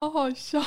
[0.00, 0.62] 好好笑。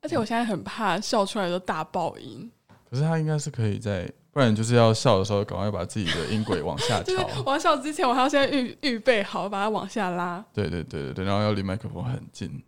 [0.00, 2.50] 而且我现在很怕笑出来都大爆音，
[2.90, 7.42] 可是他应该是可以在，不然就是要笑的时候赶快把自己的音轨往下 就是调。
[7.46, 10.44] 我要笑之前，我还要先预预备好，把它往下拉。
[10.52, 12.62] 对对对对对，然后要离麦克风很近。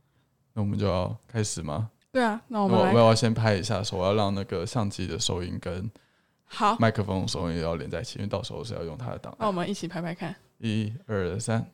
[0.52, 1.90] 那我们就要开始吗？
[2.12, 5.90] 对啊，那我我们我我要先拍一下说，我要让那个相机的收音跟
[6.44, 9.38] 好，麦克风收音要连在一起，因为到时候是要用它的档案。
[9.40, 10.32] 那我们一起拍拍看。
[10.58, 11.66] 一二三，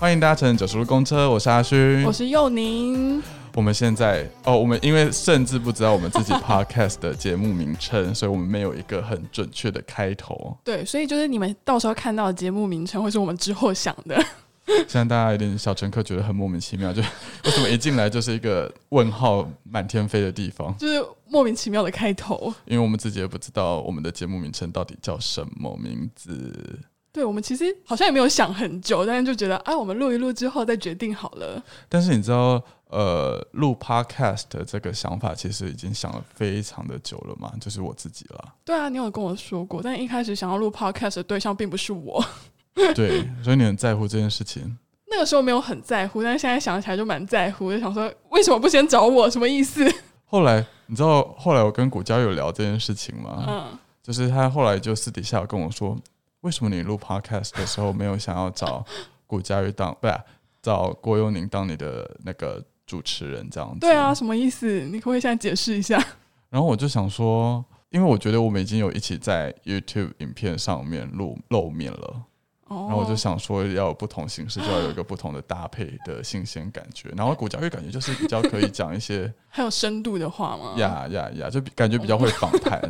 [0.00, 2.10] 欢迎搭乘九十路公车，我是阿勋我。
[2.10, 3.22] 是佑宁，
[3.58, 10.56] 我们现在哦，我们因为甚至不知道我们自己 podcast 的节目名称，所以我们没有一个很准确的开头。
[10.62, 14.24] 对，所以就是你们到时候看到的节目名称会是我们之后想的。
[14.86, 20.72] 现在大家有点小乘客觉得很莫名其妙，就为什么一进来就是一个问号满天飞的地方？
[20.78, 22.54] 就是莫名其妙的开头。
[22.64, 26.78] 因为我们自己也不知道我们的节目名称到底叫什么名字。
[27.12, 31.62] 对我们其实好像也没有想很久，但是就觉得啊，我们录一录之后再决定好了。
[31.88, 38.44] 但是你知道，呃，录 podcast 的这个想法其实已经想了非常的久了嘛，就是我自己了。
[38.64, 42.24] 对啊，你有跟我说过，但一开始想要录 podcast 的对象并不是我，
[42.94, 44.78] 对，所以你很在乎这件事情。
[45.10, 49.28] 那个时候没有很在乎，但是现在想起来就蛮在乎，就想说为什么不先找我？
[49.30, 49.82] 什么意思？
[50.26, 53.44] 后来你知道，后来我跟古娇有聊这件事情吗？
[53.48, 55.96] 嗯，就是他后来就私底下跟我说，
[56.42, 58.84] 为什么你录 podcast 的时候没有想要找
[59.26, 60.20] 古佳玉当，不是
[60.62, 63.80] 找郭佑宁当你的那个主持人这样子？
[63.80, 64.14] 对啊，。
[64.14, 64.82] 什么意思？
[64.84, 66.02] 你可不可以现在解释一下？
[66.48, 72.22] 然后我就想说，因为我觉得我们已经有一起在 YouTube 影片上面露露面了，哦，
[72.68, 77.08] 然后我就想说，要有不同形式，就要有一个不同的搭配的新鲜感觉。
[77.16, 80.74] 然后古家乐感觉就是比较可以讲一些 很有深度的话吗？
[80.76, 82.80] 呀呀呀，就比感觉比较会访谈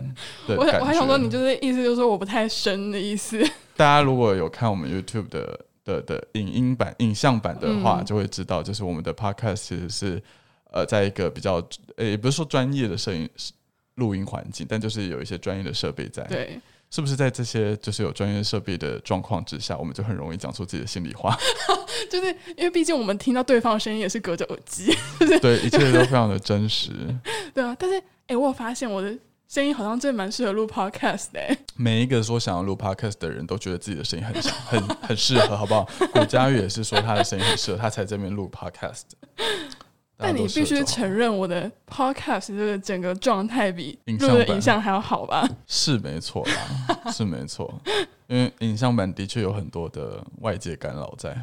[0.49, 0.65] 的我。
[0.65, 3.41] 我还想说，你就是意思就是说我不太深的意思。
[3.77, 10.23] 大家如果有看我们 YouTube 的的的影音版、影像版的话，嗯就会知道，就是我们的 Podcast 其实是
[10.73, 11.63] 呃，在一个比较
[11.97, 13.29] 呃，也不是说专业的摄影
[13.95, 16.61] 录音环境，但就是有一些专业的设备在。，对，
[16.91, 21.37] 是不是在这些就是有专业设备的状况之下，我们就很容易讲出自己的心里话？
[22.11, 24.95] 就是因为毕竟我们听到对方的声音也是隔着耳机，
[25.41, 26.91] 对，一切都非常的真实。
[27.53, 27.77] 对啊。
[27.79, 29.15] 但是，哎、我有发现我的
[29.49, 31.59] 声音好像真的蛮适合录 podcast 的、欸。
[31.77, 35.87] 每一个说想要录 podcast 的人都觉得自己的声音很很很适合，好不好？
[36.13, 39.03] 古佳玉也是说他的声音很适合，他才这边录 podcast。
[40.19, 45.49] 但你必须承认，我的 podcast 这个整个状态比录的影像还要好吧？
[45.69, 47.73] 是没错啦，是没错，
[48.27, 51.37] 因为影像版的确有很多的外界干扰在。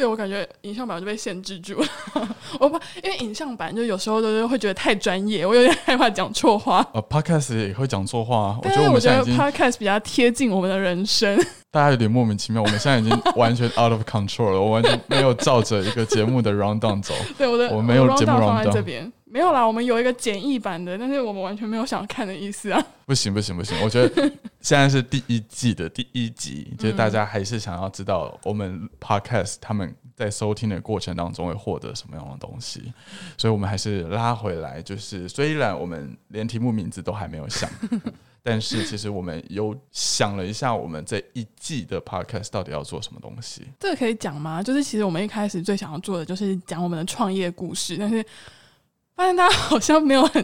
[0.00, 1.86] 对我感觉影像版就被限制住了，
[2.58, 6.78] 我怕，因为影像版就有时候就是会觉得太专业，我有点害怕讲错话。
[6.94, 11.38] 呃，podcast 也会讲错话啊，我但觉得我们现在已经 podcast 比较贴近我们的人生。
[11.70, 17.12] 大家有点莫名其妙，我们现在已经 完全 out of control 了，我完全没有照着一个节目的 round down 走。
[17.36, 22.84] 对我的我没有的节目 rundown 在这边，没有啦，我们有一个简易版的，但是我们完全没有想看的意思啊。
[23.06, 24.28] 不行不行不行，我觉得
[24.60, 32.92] 现在是第一季的第一集，就是大家还是想要知道我们 podcast 他们在收听的过程当中会获得什么样的东西，
[33.38, 37.70] 所以我们还是拉回来，就是虽然我们连题目名字都还没有想。
[38.42, 43.66] 但是其实我们有想了一下，我们这一季的 podcast 到底要做什么东西？
[43.78, 44.62] 这个可以讲吗？
[44.62, 48.24] 就是其实我们一开始最想要做的就是讲我们的创业故事，但是
[49.20, 50.42] 发现大家好像没有很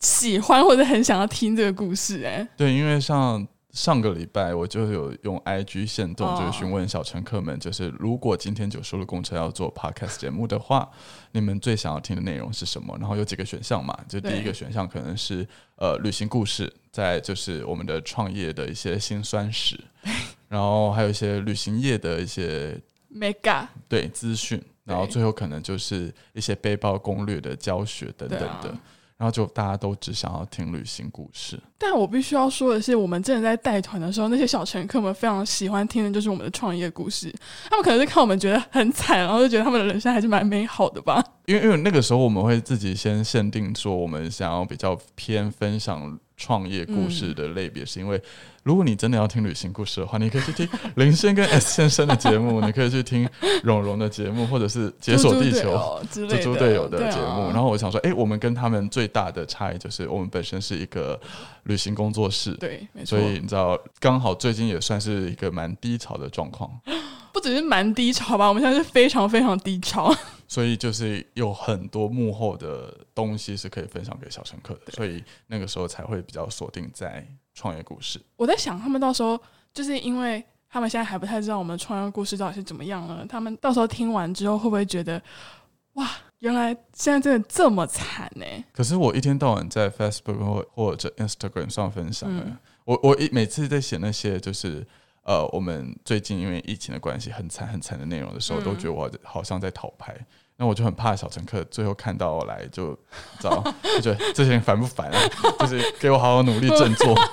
[0.00, 6.40] 喜欢或者很想要听这个故事、哎，对，因为像上个礼拜我就有用 IG 线动，哦。
[6.40, 10.88] 就是询问小乘客们，就是如果今天九叔的公车要做 podcast 节目的话，
[11.32, 12.96] 你们最想要听的内容是什么？
[12.98, 19.78] 然后有几个选项嘛，就第一个选项可能是呃旅行故事，在就是我们的创业的一些辛酸史，
[20.48, 22.80] 然后还有一些旅行业的一些
[23.14, 28.74] mega 对资讯，然后最后可能就是一些背包攻略的教学等等的。
[29.18, 37.34] 然后就大家都只想要听旅行故事，但我必须要说的是，我们真的在带团的时候，那些小乘客们非常喜欢听的就是我们的创业故事。
[37.70, 41.24] 他们可能是看我们觉得很惨，然后就觉得他们的人生还是蛮美好的吧。
[41.46, 48.20] 因为因为那个时候我们会自己先限定说，我们想要比较偏分享创业故事的类别，是因为
[48.62, 53.28] 如果你真的要听旅行故事的话，你可以去听林先跟 S 先生的节目，你可以去听
[53.62, 55.70] 蓉蓉的节目，或者是解锁地球。
[55.70, 61.18] 友之类的，猪猪队友的节目，然后我想说，哎、我们跟他们最大的差异就是，我们本身是一个
[61.64, 66.70] 旅行工作室，对，所，以你知道，刚好最近也算是一个蛮低潮的状况，
[67.36, 70.10] 不只是蛮低潮吧，我们现在是非常非常低潮。
[70.48, 78.18] 所以就是有很多幕后的东西是可以分享给小乘客的，所以那个时候才会比较锁定在创业故事。
[78.36, 79.38] 我在想，他们到时候
[79.74, 83.26] 就是因为他们现在还不太知道我们的创业故事到底是怎么样了？
[83.28, 85.20] 他们到时候听完之后，会不会觉得
[85.94, 92.30] 哇，原来现在真的这么惨呢、可是我一天到晚在 Facebook 或或者 Instagram 上分享、
[92.84, 94.86] 我我一每次在写那些就是
[95.26, 100.16] 呃，我们最近因为疫情的关系很惨很惨的内容的时候，嗯都觉得我好像在讨拍。
[100.58, 102.92] 那我就很怕小乘客最后看到我来就
[103.38, 103.62] 知道，
[103.96, 105.18] 就觉得这些人烦不烦啊？
[105.60, 107.14] 就是给我好好努力振作。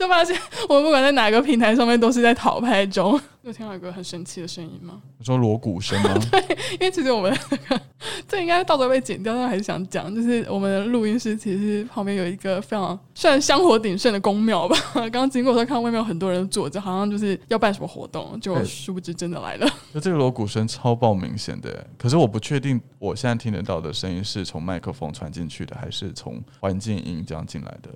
[0.00, 0.36] 就发现
[0.68, 3.20] 我们不管在哪个平台上面都是在讨拍中。
[3.44, 5.00] 你有听到一个很神奇的声音吗？
[5.18, 6.14] 你说锣鼓声吗？
[6.30, 6.40] 对
[6.72, 7.80] 因为其实我们那个
[8.28, 14.76] 这应该到时候被剪掉，但还是想讲，就是我们的录音室其实旁边有一个非常算香火鼎盛的宫庙吧。
[14.94, 19.68] 刚刚经过的时候，看到外面有很多人坐着，好像就是要办什么活动，就对殊不知真的来了。
[19.92, 27.90] 就这个锣鼓声超爆明显的欸，可是我不确定我现在听得到的声音是从麦克风传进去的，还是从环境音这样进来的。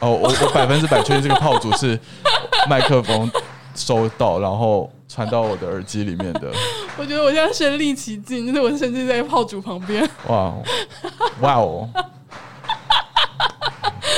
[0.00, 1.98] 哦，我我百分之百确定这个炮竹是
[2.68, 3.30] 麦克风
[3.76, 6.52] 收到，然后传到我的耳机里面的。
[6.98, 10.02] 我觉得我现在身临其境，就是我甚至在炮竹旁边。
[10.26, 10.62] 哇哦
[11.40, 11.88] 哇哦！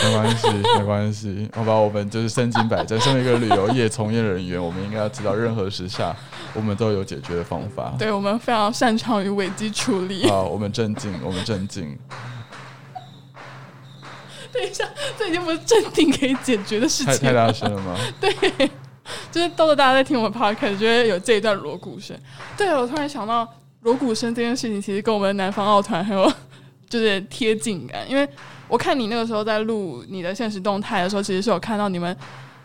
[0.05, 0.49] 没关系，
[0.79, 3.01] 没关系，好吧，我们就是身经百战。
[3.01, 6.15] 身为一个旅游业从业人员，我们应该要知道，任何时下
[6.55, 7.95] 我们都有解决的方法。
[7.99, 10.29] 对我们非常擅长于危机处理。
[10.29, 11.99] 好，我们镇静，我们镇静。
[14.53, 14.85] 等一下，
[15.19, 17.33] 这已经不是镇定可以解决的事太太。
[17.33, 17.97] 大声了吗？
[18.21, 18.33] 对
[19.31, 22.17] 就是到时候大家在听我们 podcast，就会有这一段锣鼓声。
[22.57, 23.47] 对，我突然想到
[23.83, 26.33] 锣鼓声这件事情，其实跟我们南方奥团很有
[26.89, 28.29] 就是贴近感，因为
[28.69, 32.17] 我看你那个时候在录你的现实动态的时候，其实是有看到你们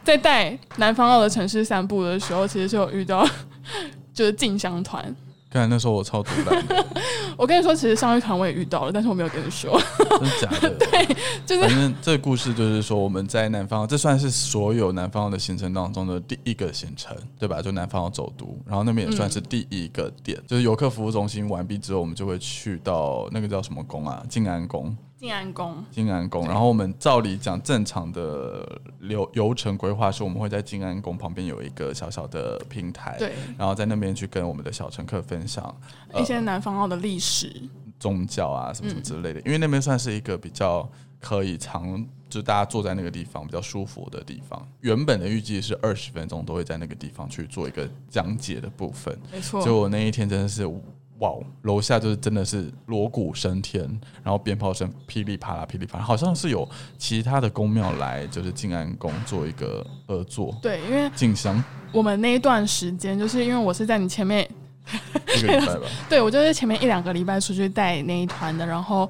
[0.03, 3.27] 在带南方澳的城市散步的时候，其实是有遇到
[4.13, 5.15] 就是进香团。
[5.51, 6.85] 看那时候我超毒烂的，
[7.37, 9.77] 我跟你说，其实上一团我也遇到了，但是我没有跟你说。
[9.99, 10.69] 真的假的？
[10.79, 11.15] 对，
[11.45, 17.61] 就是反正这个故事就是说，我们在南方，这算是所有南方的行程当中的第一个行程，对吧？
[17.61, 24.23] 就南方要走读，然后那边也算是第一个点，就是游客服务中心完毕之后，我们就会去到那个叫什么宫啊？
[24.29, 24.95] 静安宫。
[25.21, 28.67] 静安宫，静安宫，然后我们照理讲正常的
[29.01, 35.63] 流流程规划是，我们会在静安宫旁边有一个小小的平台，对然后在那边去跟我们的小乘客分享
[36.11, 37.69] 呃一些南方奥的历史。
[37.99, 40.89] 宗教啊什么什嗯么之类的，因为那边算是一个比较
[41.19, 44.67] 可以长，就大家坐在那个地方比较舒服的地方。
[44.79, 50.67] 原本的预计是二十分钟都会在那个地方去做一个讲解的部分，没错，就我那一天真的是。
[51.21, 51.31] 哇，
[51.61, 53.81] 楼下就是真的是锣鼓升天，
[54.23, 64.49] 然后鞭炮声噼里啪啦噼里啪啦，好像是有其他的宫庙来，就是静安宫做一个合作对，因为进香我们那一段时间，就是因为我是在你前面
[65.37, 65.81] 一个礼拜吧。
[66.09, 69.07] 对，我就是前面一两个礼拜出去带那一团的，然后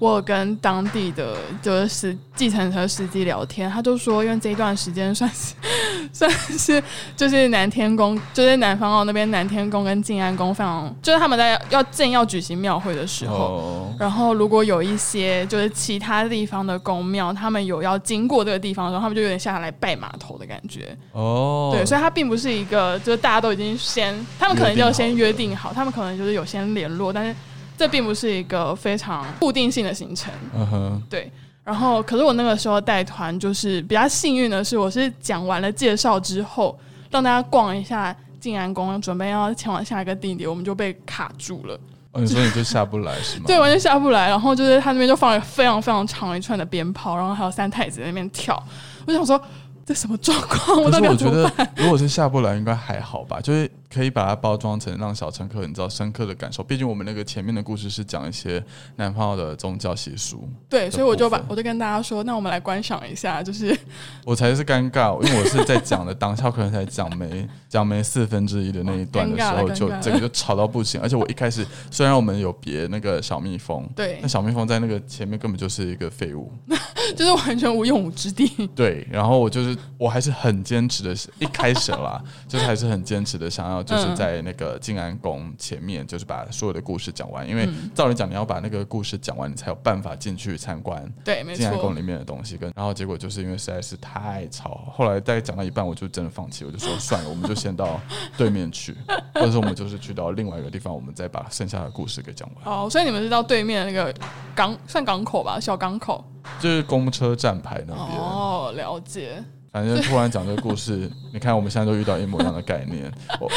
[0.00, 5.54] 我有跟当地的就是司计程车司机聊天，他就说，因为这一段时间算是
[6.12, 6.82] 算是
[7.14, 13.34] 就是南天宫，就是南方澳那边南天宫跟静安宫非常，就是他们在要正要举行庙会的时候。
[13.36, 20.96] 哦，然后，如果有一些就是其他地方的宫庙，他们有要经过这个地方的时候，他们就有点下来拜码头的感觉。
[21.12, 27.36] 哦，对，所以它并不是一个，就是大家都已经先，他们可能就先约约定好，他们可能就是有先联络，但是
[27.80, 30.30] 这并不是一个非常固定性的行程。
[30.54, 31.32] 嗯哼，对，
[31.64, 36.78] 然后可是我那个时候带团，就是比较幸运的是，我是讲完了介绍之后，
[37.10, 41.74] 让大家逛一下静安宫，准备要前往下一个地点，我们就被卡住了，
[42.12, 43.44] 哦，你说你就下不来是吗？
[43.48, 44.28] 对，完全下不来。
[44.28, 48.62] 然后就是他那边就放了非常非常长一串的鞭炮，然后还有三太子在那边跳，
[49.06, 49.40] 我想说
[49.86, 50.82] 这什么状况？
[50.82, 51.66] 我到底怎么办？
[51.74, 56.62] 得，如果是下不来，应该还好吧，就是可以把它包装成让小乘客你知道深刻的感受。
[56.62, 58.62] 毕竟我们那个前面的故事是讲一些
[58.96, 63.76] 南方的宗教习俗，对，所以我就把我就跟大家说，那我们来观赏一下，就是
[64.24, 71.00] 我才是尴尬，因为我是在讲的 当下，可能才讲没讲没四分之一的那一段的时候，就整个就吵到不行。
[71.00, 76.52] 而且我一开始虽然我们有别那个小蜜蜂，对那，小蜜蜂在那个前面根本就是一个废物，
[77.16, 78.68] 就是完全无用武之地。
[78.74, 91.58] 对，然后我就是我还是很坚持的，一开始啦，就是还是很坚持的，想要就是嗯在那个静安宫前面，就是把所有的故事讲完，因为嗯照理讲你要把那个故事讲完，你才有办法进去参观对，没错。
[91.58, 92.56] 静安宫里面的东西。
[92.56, 98.00] 跟然后结果就是因为实在是太吵，后来大概讲到一半，我就真的放弃，我就说算了，我们就先到
[98.36, 98.94] 对面去，
[99.34, 102.64] 或者说我们就是去到另外一个地方，我们再把剩下的故事给讲完。
[102.64, 104.14] 哦，所以你们是到对面的那个
[104.54, 106.24] 港，算港口吧，小港口。
[106.58, 108.18] 就是公车站牌那边。
[108.18, 109.42] 哦，了解。
[109.72, 113.10] 反正突然讲这个故事，你看我们现在都遇到一模一样的概念。
[113.40, 113.48] 我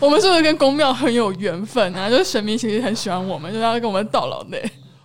[0.00, 2.08] 我们是不是跟公庙很有缘分啊？
[2.08, 4.58] 就是神明其实很喜欢我们，就是要跟我们到老的。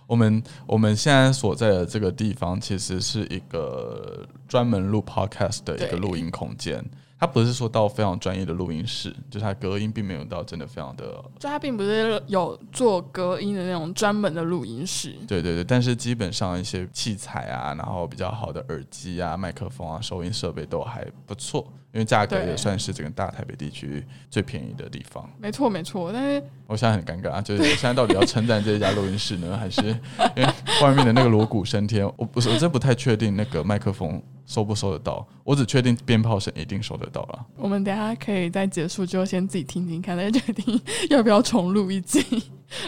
[0.06, 6.84] 我们我们现在所在的这个地方，其实是一个专门录 podcast 的一个录音空间。
[7.24, 11.06] 它它不是说到非常专业的录音室，就是它隔音并没有到真的非常的，
[11.38, 15.16] 就它并不是有做隔音的那种专门的录音室。
[15.26, 25.26] 对对对，但是基本上一些器材啊，然后比较好的耳机啊、麦克风啊、收音设备都还不错，因为价格也算是整个大台北地区最便宜的地方。
[25.40, 29.80] 没错没错，但是我现在很尴尬，就是我 现在到底要称赞这一家录音室呢， 还是
[30.34, 30.46] 因为
[30.82, 32.04] 外面的那个锣鼓升天？
[32.16, 37.46] 我不是，我真不太确定那个麦克风收不收得到，我只确定鞭炮声一定收得到了。
[37.56, 42.20] 我们等一下可以在结束之后先自己听听看，再决定要不要重录一集，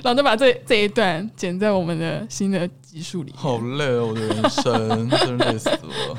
[0.03, 3.33] 然后再把这这一段剪在我们的新的集数里。
[3.37, 6.19] 好累哦，我的人生真累死了。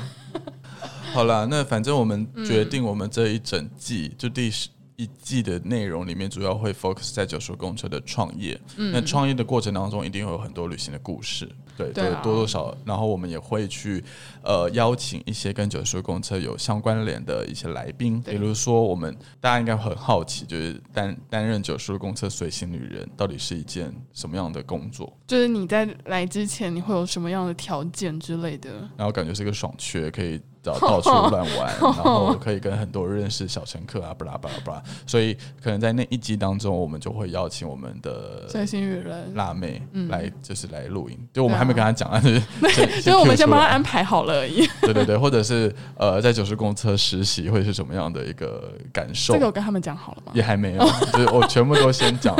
[1.12, 8.60] 好啦，那反正我们决定，我们这一整季、就第十一季的内容里面，主要会 focus 在九叔公车的创业。
[8.76, 12.76] 那创业的过程当中，一定会有很多旅行的故事，对，对啊多多少。
[12.84, 14.02] 然后我们也会去
[14.42, 25.12] 呃邀请一些跟九十公车有相关联的一些来宾，比如说我们大家应该很好奇，就是担担任九十公车随行旅人到底是一件什么样的工作？
[25.26, 28.70] 就是你在来之前，你会有什么样的条件之类的？
[28.96, 34.82] 然后感觉是个爽缺，可以到到处乱玩， 然后可以跟很多认识小乘客啊，巴拉巴拉巴拉。
[35.06, 41.18] 所以可能在那一集当中，我们就会邀请我们的随行女人，辣妹来，就是来录音。
[41.32, 42.40] 就我们还没跟她讲啊，就是
[42.72, 44.64] 先 就是我们先帮他安排好了而已。
[44.82, 49.40] 对对对，或者是呃，在九十公车实习会是什么样的一个感受这？
[49.40, 50.32] 个我跟他们讲好了吗？
[50.34, 52.36] 也还没有， 就是我全部都先讲，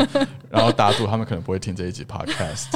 [0.49, 2.66] 然后打赌他们可能不会听这一集 podcast。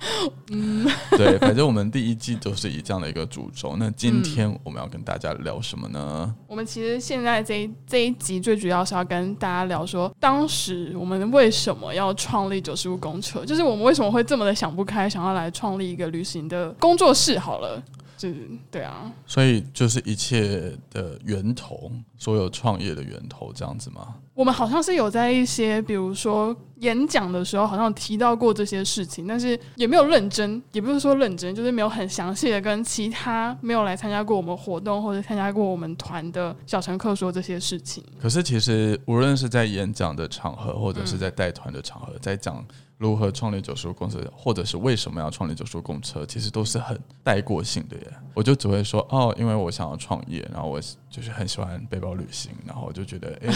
[0.50, 3.76] 嗯，对，反正我们第一季都是以这样的一个主轴。
[3.76, 6.34] 那今天我们要跟大家聊什么呢？
[6.46, 17.38] 我们其实现在这一这一集最主要是要跟大家聊说，当时我们为什么要创立九十五公车，就是我们为什么会这么的想不开，想要来创立一个旅行的工作室。
[17.38, 17.82] 好了，
[18.20, 24.14] 就是对啊，所以就是一切的源头，所有创业的源头，这样子吗？
[24.34, 38.04] 我们好像是有在一些，比如说演讲的时候，好像提到过这些事情，但是也没有认真，也不是说认真，就是没有很详细的跟其他没有来参加过我们活动或者参加过我们团的小乘客说这些事情。
[38.20, 42.62] 可是其实无论是在演讲的场合，或者是在带团的场合，在讲
[43.00, 48.12] 如何创立九十五公车，或者是为什么要创立九十五公车，其实都是很带过性的耶。
[48.34, 50.78] 我就只会说哦，因为我想要创业，然后我
[51.08, 53.50] 就是很喜欢背包旅行，然后我就觉得，诶，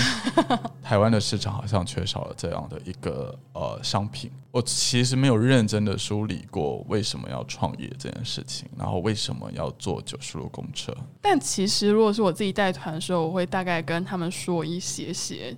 [0.82, 4.30] 台湾的市场好像缺少了这样的一个呃商品。
[4.50, 10.90] 我其实没有认真的梳理过为什么要创业这件事情，然后为什么要做九十路公车。
[11.20, 15.54] 但其实如果是我自己带团的时候，我会大概跟他们说一些些，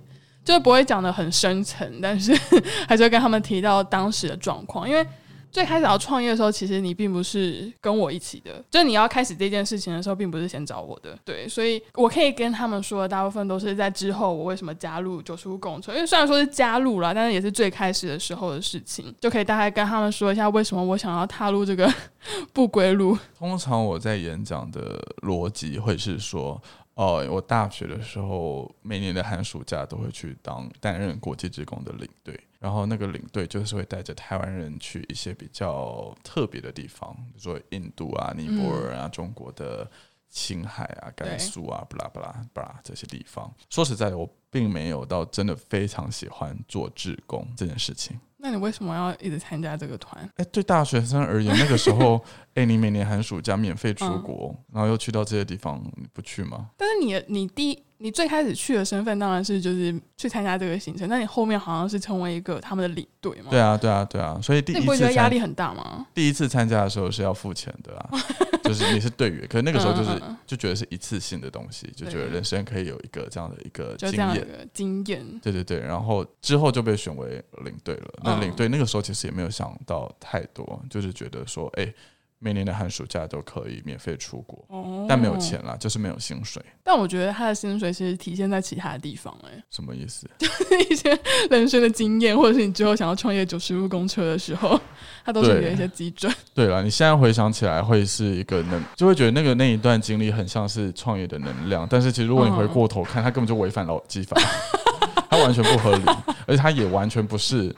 [0.53, 2.33] 就不会讲的很深层，但是
[2.87, 5.05] 还是会跟他们提到当时的状况，因为。
[5.49, 21.91] 最开始要创业的时候，其实你并不是跟我一起的，就是你要开始这件事情的时候，并不是先找我的，对，所以我可以跟他们说的大部分都是在之后我为什么加入九十五公车，因为虽然说是加入了，但是也是最开始的时候的事情，就可以大概跟他们说一下为什么我想要踏入这个
[22.53, 23.17] 不归路。
[23.39, 26.61] 通常我在演讲的逻辑会是说，
[26.97, 39.87] 哦，我大学的时候每年的寒暑假都会去当担任国际职工的领队，然后那个领队就是会带着台湾人去一些比较特别的地方，比如说印度啊、尼泊尔啊、中国的
[40.27, 43.53] 青海啊、甘肃啊、布拉布拉布拉这些地方。
[43.69, 48.19] 说实在的，我并没有到真的非常喜欢做志工这件事情。
[48.39, 50.29] 那你为什么要一直参加这个团？
[50.35, 56.69] 哎，对大学生而言，那个时候，哎，你每年寒暑假免费出国，然后又去到这些地方，你不去吗？
[56.77, 63.47] 但是你你第一你最开始去的身份当然是就是去参加这个行程，那你后面好像是成为一个他们的领队嘛？
[63.49, 66.05] 对啊，对啊，对啊，所以第那你不会觉一次压力很大吗？
[66.13, 68.09] 第一次参加的时候是要付钱的啊，
[68.63, 74.69] 就是你是队员，可是那个时候就是嗯嗯嗯就觉得是一次性的东西，就觉得人生可以有一个这样的一个经验。
[74.73, 75.39] 经验。
[75.41, 78.13] 对对对，然后之后就被选为领队了。
[78.23, 81.91] 那嗯领队那个时候其实也没有想到太多，就是觉得说，哎，
[82.39, 90.29] 每年的寒暑假都可以免费出国，哦但没有钱啦，就是没有薪水，但我觉得他的薪水其实体现在其他的地方、欸，什么意思？
[90.37, 91.17] 就 是一些
[91.49, 94.79] 人生的经验，或者是你之后想要创业九十路公车的时候，
[95.25, 96.31] 他都是你的一些基准。
[96.53, 104.39] 对了，你现在回想起来会是一个能，就会觉得那个那一段经历很像是创业的能量，但是其实如果你回过头看，它根本就违反劳基法，
[105.29, 106.03] 它完全不合理，
[106.45, 107.75] 而且它也完全不是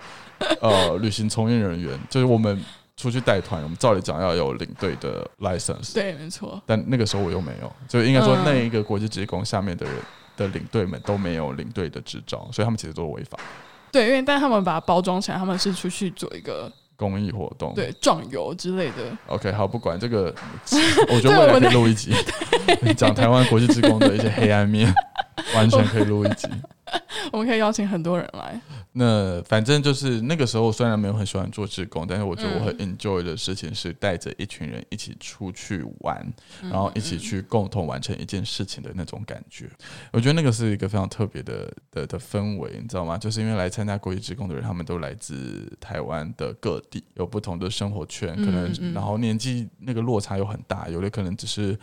[0.61, 2.61] 呃旅行从业人员，就是我们
[2.99, 6.61] 出去带团，我们照理讲要有领队的 license，对，没错。
[6.65, 9.95] 但那个时候我又没有，就应该说嗯那一个国际职工下面的人
[10.35, 13.39] 的领队们都没有领队的执照，所以他们其实都是违法
[13.89, 17.73] 对，因为但他们把它包装起来，他们是出去做一个公益活动。
[17.73, 19.17] 对壮游之类的。
[19.27, 20.35] OK，好，不管这个，
[21.09, 22.13] 我觉得未来可以录一集，
[22.97, 24.93] 讲台湾国际职工的一些黑暗面。
[25.55, 26.49] 完全可以录一集。
[27.31, 28.59] 我们可以邀请很多人来。
[28.93, 36.25] 那反正就是那个时候，虽然没有很喜欢做志工，但是我觉得我很嗯 enjoy 的事情是带着一群人一起出去玩，
[36.63, 39.69] 嗯然后一起去共同完成一件事情的那种感觉。
[40.11, 43.17] 我觉得那个是一个非常特别的的的氛围，你知道吗？
[43.17, 51.77] 就是因为来参加国际职工的人，他们都来自台湾的各地，有不同的生活圈，可能然后年纪那个落差又很大，有的可能只是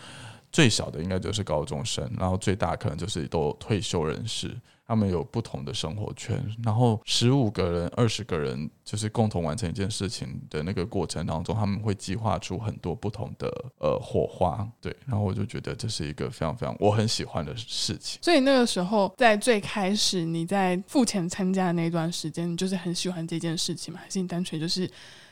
[0.52, 4.56] 最小的应该就是高中生，然后最大可能就是都退休人士。
[4.88, 13.48] 他们有不同的生活圈，然后十五个人、二十个人，就是共同完成一件事情的那个过程当中，他们会计划出很多不同的
[13.80, 18.20] 呃火花，对，然后我就觉得这是一个非常非常我很喜欢的事情。
[18.22, 23.98] 所以那个时候，在最开始你在付钱参加的那段时间，你就是很喜欢这件事情吗？
[24.00, 24.88] 还是你单纯就是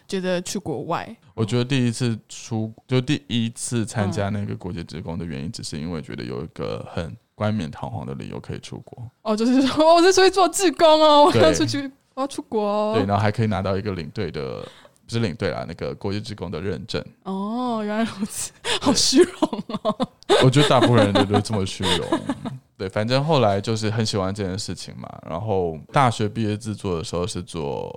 [0.06, 1.16] 觉得去国外？
[1.34, 12.94] 我觉得第一次出，就第一次参加那个国际职工的原因，只是因为觉得有一个很冠冕堂皇的理由可以出国，哦，就是说，哦 我是出去做志工哦，我对要出去，我要出国哦。
[12.94, 14.62] 对，然后还可以拿到一个领队的，
[15.04, 17.04] 不是领队啦，那个国际职工的认证。
[17.24, 20.08] 哦，原来如此， 好虚荣哦。
[20.44, 22.20] 我觉得大部分人都都这么虚荣。
[22.76, 25.08] 对，反正后来就是很喜欢这件事情嘛。
[25.28, 27.88] 然后大学毕业制作的时候是做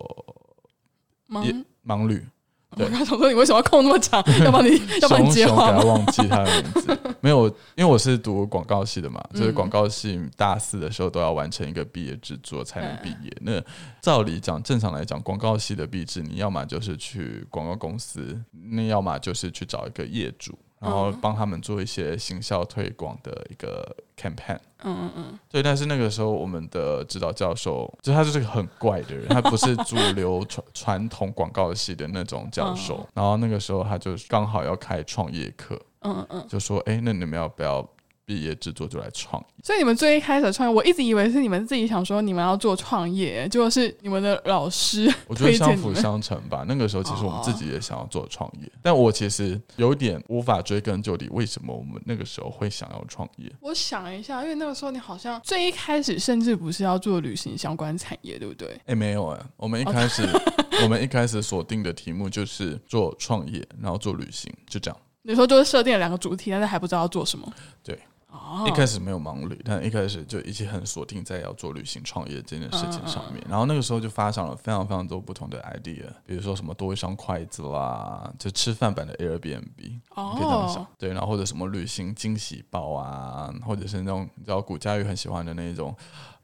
[1.25, 1.51] 忙也
[1.87, 2.25] 盲旅，
[2.71, 4.21] 我刚想说你为什么要空那么长？
[4.43, 5.83] 要帮你要帮你接话吗？
[5.83, 13.35] 忘记他的名字，没有，因为我是读广告系的嘛，嗯就是广告系大四的时候都要完成一个毕业制作才能毕业。
[13.41, 13.63] 那
[14.01, 18.37] 照理讲，正常来讲，广告系的毕制，你要么就是去广告公司，
[18.69, 24.59] 那要么就是去找一个业主，然后嗯帮他们做一些行销推广的一个 campaign。
[24.83, 33.07] 嗯嗯嗯，对，但是那个时候我们的指导教授，就他就是个很怪的人，他不是主流传 传统广告系的那种教授。
[33.13, 37.81] 然后那个时候他就刚好要开创业课，嗯嗯，就说：“哎、那你们要不要
[38.27, 46.65] 毕业制作就来创业所以你们最一开始创业，我一直以为是你们自己想说你们要做创业，结果是你们的老师？”我觉得相辅相成吧。
[46.67, 53.49] 那个时候其实我们自己也想要做创业，但我其实有点无法追根究底，为什么我们那个时候会想要创业？
[53.61, 58.77] 我想一下，因为那个时候你好像最一开始甚至不是要做旅行相关产业，对不对？
[58.87, 60.27] 哎、没有哎、我们一开始、
[60.83, 64.99] 我们一开始锁定的题目就是做创业，然后做旅行，就这样。
[65.23, 67.51] 有时候就是设定了两个主题，但是还不知道要做什么。
[67.83, 73.45] 对，哦，一开始没有盲旅，但一开始就一起很锁定在要做旅行创业这件事情上嗯面。
[73.49, 80.83] 然后那个时候就发想了非常非常多不同的 idea，比如说什么多一双筷子啦，就吃饭版的 Airbnb，你可以这样想。
[80.83, 85.95] 哦，对，然后或者什么旅行惊喜包啊，或者是那种你知道古佳玉很喜欢的那种。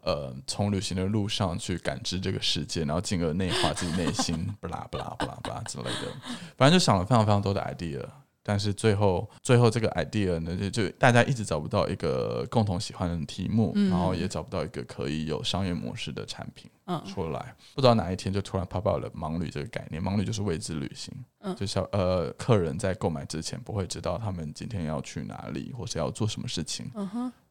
[0.05, 6.11] 呃，从旅行的路上去感知这个世界，然后进而内化自己内心， 不啦不啦不啦不啦之类的，
[6.57, 8.05] 反正就想了非常非常多的 idea。
[8.43, 17.55] 但是最后，最后这个 idea 呢，就就大家一直找不到一个共同喜欢的题目，嗯然后也找不到一个可以有商业模式的产品嗯出来。
[17.73, 20.03] 不知道哪一天就突然 pop out 了盲旅这个概念。
[20.03, 26.91] 盲旅就是未知旅行，嗯就像呃，客人在购买之前不会知道他们今天要去哪里，或是要做什么事情。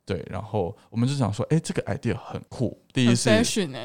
[0.04, 2.76] 对，然后我们就想说，哎、这个 idea 很酷。
[2.92, 3.30] 第一很是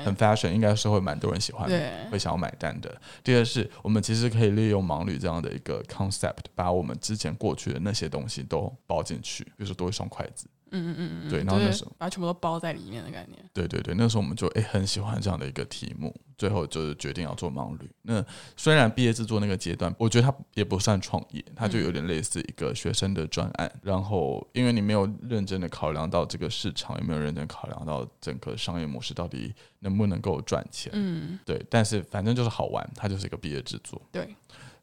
[0.04, 2.10] 很 fashion，应该是会蛮多人喜欢的。
[2.12, 3.00] 会想要买单的。
[3.24, 10.48] 第二是我们其实可以利用盲旅这样的一个 concept，把我们之前过去的那些东西都包进去，比如说多一双筷子。
[10.72, 13.38] 嗯嗯嗯嗯，对然后那就是时候把它全部都包在里面的概念。
[13.54, 17.90] 对对对，那时候我们就诶、很喜欢这样的一个题目，最后就是决定要做盲旅。
[18.04, 18.24] 那
[18.56, 23.72] 虽然毕业制作那个阶段，我觉得它也不算创业，它就有点类似一个学生的专案。
[23.82, 31.66] 然后因为你没有认真的考量到这个市场，也没有认真考量到整个商业模式到底能不能够赚钱，嗯，对。
[31.70, 34.02] 但是反正就是好玩，它就是一个毕业制作。
[34.12, 34.36] 对。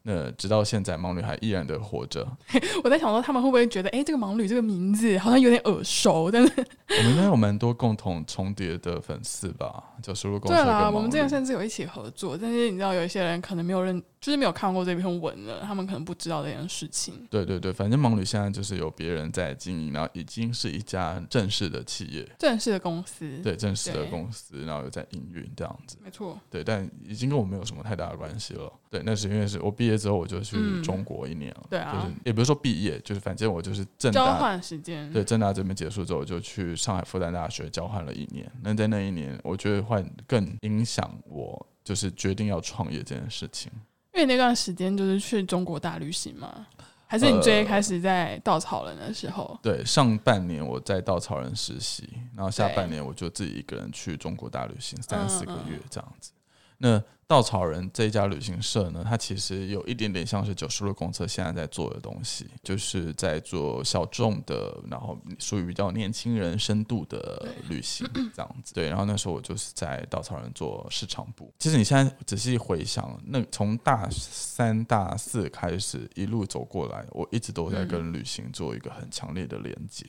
[0.07, 2.25] 那直到现在，盲女还依然的活着。
[2.83, 6.53] 我在想说他们会不会觉得，哎、这个盲女这个名字好像有点耳熟，但是
[6.99, 9.83] 我们应该有蛮多共同重叠的粉丝吧？
[10.03, 17.27] 就输入公司对啦，我们之前甚至有一起合作，但是你知道有一些人可能没有认，就是没有看过这篇文了，他们可能不知道这件事情。
[17.29, 25.99] 对对对，反正盲旅现在就是有别人在经营，然后已经是一家正式的企业，正式的公司，，对正式的公司，然后有在营运这样子。
[26.03, 28.73] 没错，对，但已经跟我没有什么太大的关系了。
[28.89, 38.51] 对，那是因为是我毕业之后我就去嗯中国一年了，对啊就是也不是说毕业，就是反正我就是正交大换时间，对，正大这边结束之后，我就去上海复旦大学交换了一年。
[38.63, 43.71] 那在那一年，我觉得换更影响我，就是决定要创业这件事情。
[44.15, 46.65] 因为那段时间就是去中国大旅行嘛，
[47.05, 49.59] 还是你最一开始在稻草人的时候？
[49.61, 56.31] 对，上半年我在稻草人实习，然后下半年我就自己一个人去中国大旅行三嗯四个嗯月这样子。
[56.77, 68.75] 那稻草人这一家旅行社呢，它其实有一点点像是九十路公车现在在做的东西，就是在做小众的，然后属于比较年轻人深度的旅行 这样子。
[68.75, 71.51] 对，然后那时候我就是在稻草人做市场部。
[71.57, 80.05] 其实你现在仔细回想，那从大三、大四开始一路走过来，我一直都在跟旅行做一个很强烈的连接。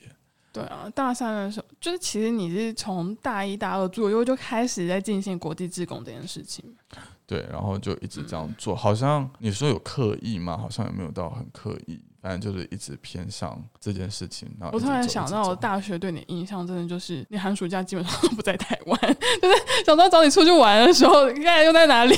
[0.57, 6.63] 对啊，大三的时候，就是其实你是从大一、大二左右就开始在进行国际志工这件事情。
[7.25, 10.57] 对，然后就一直这样做，好像你说有刻意吗？
[10.57, 14.49] 好像也没有到很刻意，反正就是一直偏向这件事情。
[14.57, 18.99] 然后我突然想到，我大学对你印象真的就是你寒暑假基本上都不在台湾，
[19.41, 22.15] 就是想到找你出去玩的时候，你看又在哪里？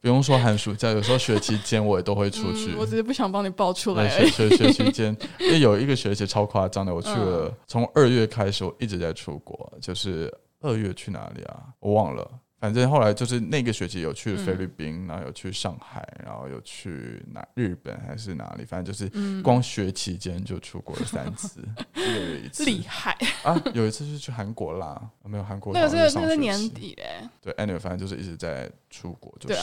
[0.00, 2.74] 不用说寒暑假，有时候学期间我也都会出去。
[2.74, 4.08] 我只是不想帮你报出来。
[4.08, 11.64] 学学期间， 因为有一个学期超夸张的，我去了，从二月开始我一直在出国，就是二月去哪里啊？
[11.80, 12.28] 我忘了。
[12.60, 21.60] 反正后来就是那个学期有去菲律宾，然后有去上海，然后有去哪日本还是哪里，反正就是光学期间就出国了三次，
[21.94, 22.66] 一个月一次。
[22.66, 23.58] 厉害啊！
[23.72, 27.26] 有一次是去韩国啦，没有韩国那个是那个年底嘞。
[27.40, 29.60] 对，anyway，反正就是一直在出国，就是。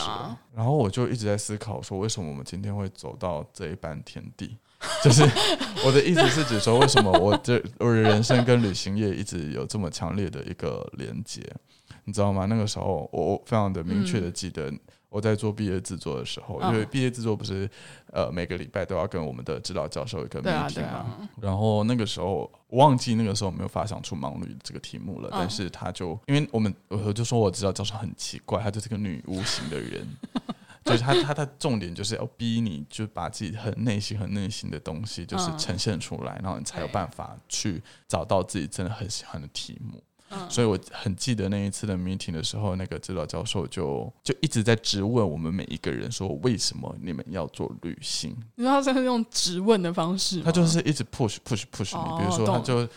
[0.52, 4.58] 然后我就一直在思考说，为什么我们今天会走到这一般天地？
[5.02, 5.22] 就是
[5.84, 11.42] 我的意思是指说，为什么我这我的人生跟旅行业一直有这么强烈的一个连接？
[12.08, 12.46] 你知道吗？
[12.46, 14.72] 那个时候我非常的明确的记得，
[15.10, 17.68] 我在做毕业制作的时候，因为毕业制作不是
[18.14, 21.28] 呃每个礼拜都要跟我们的指导教授一个 meeting 嘛。
[21.38, 30.06] 然后那个时候我忘记那个时候没有发想出盲女这个题目了，但是他就因为我们我就说我指导教授很奇怪，他就是个女巫型的人，
[30.86, 40.02] 就是他他的重点就是要逼你就把自己很内心很内心的东西就是呈现出来，然后你才有办法去找到自己真的很喜欢的题目。
[40.48, 52.18] 所以我很记得那一次的 meeting 的时候，那个指导教授就就一直在质问我们每一个人说：“为什么你们要做旅行？”你知道他是用质问的方式，他就是一直 push push push 你。
[52.18, 52.88] 比如说，他就因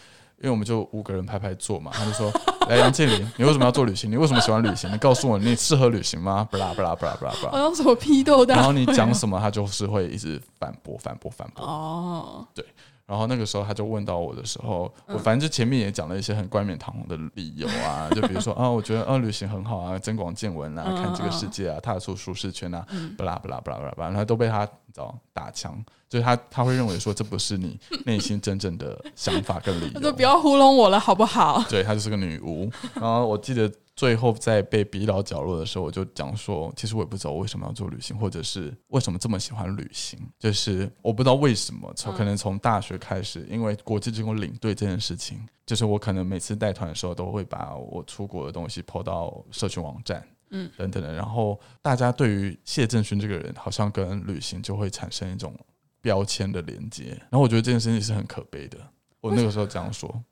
[0.46, 2.32] 为我们就五个人排排坐嘛，他就说
[2.68, 4.10] ：“来， 杨建林，你为什么要做旅行？
[4.10, 4.92] 你为什么喜欢旅行？
[4.92, 8.54] 你告诉我，你适合旅行吗？”不啦不啦不啦不啦不啦，好像是我批斗的。
[8.56, 11.64] 然后你讲什么，他就是会一直反驳反驳反驳。
[11.64, 12.66] 哦，对。
[13.12, 22.86] 然后那个时候他就问到我的时候，我反正就前面也讲了一些很冠冕堂皇的理由啊， 就比如说啊，我觉得啊旅行很好啊，增广见闻啊，看这个世界啊，踏出舒适圈啊，
[23.18, 31.64] 不啦不啦不啦不啦，然后都被他找打枪，就是他他会认为说这不是你 内心真正的想法跟理由，就不要糊弄我了好不好？
[31.68, 32.70] 对她就是个女巫。
[32.94, 33.72] 然后我记得。
[33.94, 40.18] 最后在被逼到角落的时候，我就讲说，其实我也不知道我为什么要做旅行，或者是为什么这么喜欢旅行。
[40.40, 51.14] 就是我不知道为什么，从可能从大学开始，因为国际职工领队这件事情，就是我可能每次带团的时候，都会把我出国的东西抛到社群网站，嗯，等等的。
[51.14, 55.54] 然后大家对于谢振勋这个人，好像跟旅行就会产生一种
[56.02, 57.18] 标签的连接。
[57.30, 58.78] 然后我觉得这件事情是很可悲的。
[59.20, 60.24] 我那个时候这样说，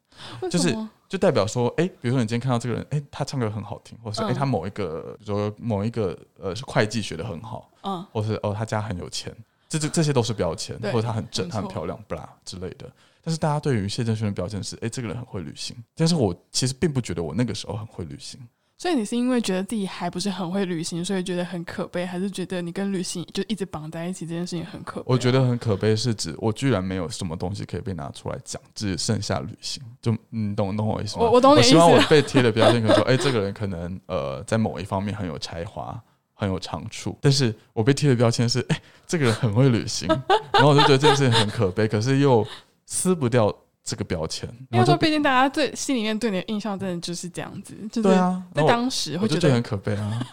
[0.49, 0.75] 就是。
[1.09, 9.35] 就代表说，哎，比如说你今天看到这个人，哎，他唱歌很好听，或是哎，他某一个，比如说某一个，呃，是会计学的很好，嗯，或是哦，他家很有钱，
[9.67, 12.87] 这这这些都是标签，或者他很正，他很漂亮，不啦之类的。
[13.23, 15.75] 但是大家对于谢振轩的标签是，哎，这个人很会旅行。
[15.95, 18.39] 但是我其实并不觉得我那个时候很会旅行。
[18.81, 25.05] 所以你是因为觉得自己还不是很会旅行，所以觉得很可悲，还是觉得你跟旅行就一直绑在一起这件事情很可悲？
[25.05, 29.83] 我觉得很可悲，是指我居然没有什么东西可以被拿出来讲，只剩下旅行。
[30.01, 31.23] 就你懂懂我意思吗？
[31.23, 31.69] 我我懂你意思。
[31.71, 36.01] 希望我被贴的标签可能说，哎，这个人可能呃在某一方面很有才华，
[36.33, 37.17] 很有长处。
[37.19, 40.07] 但是我被贴的标签是，哎，这个人很会旅行，
[40.53, 42.47] 然后我就觉得这件事情很可悲，可是又
[42.85, 43.53] 撕不掉。
[43.89, 48.09] 这个标签，因为说，毕竟大家对心里面对你的印象真的就是这样子，就是
[48.53, 50.21] 在当时会觉得很可悲啊。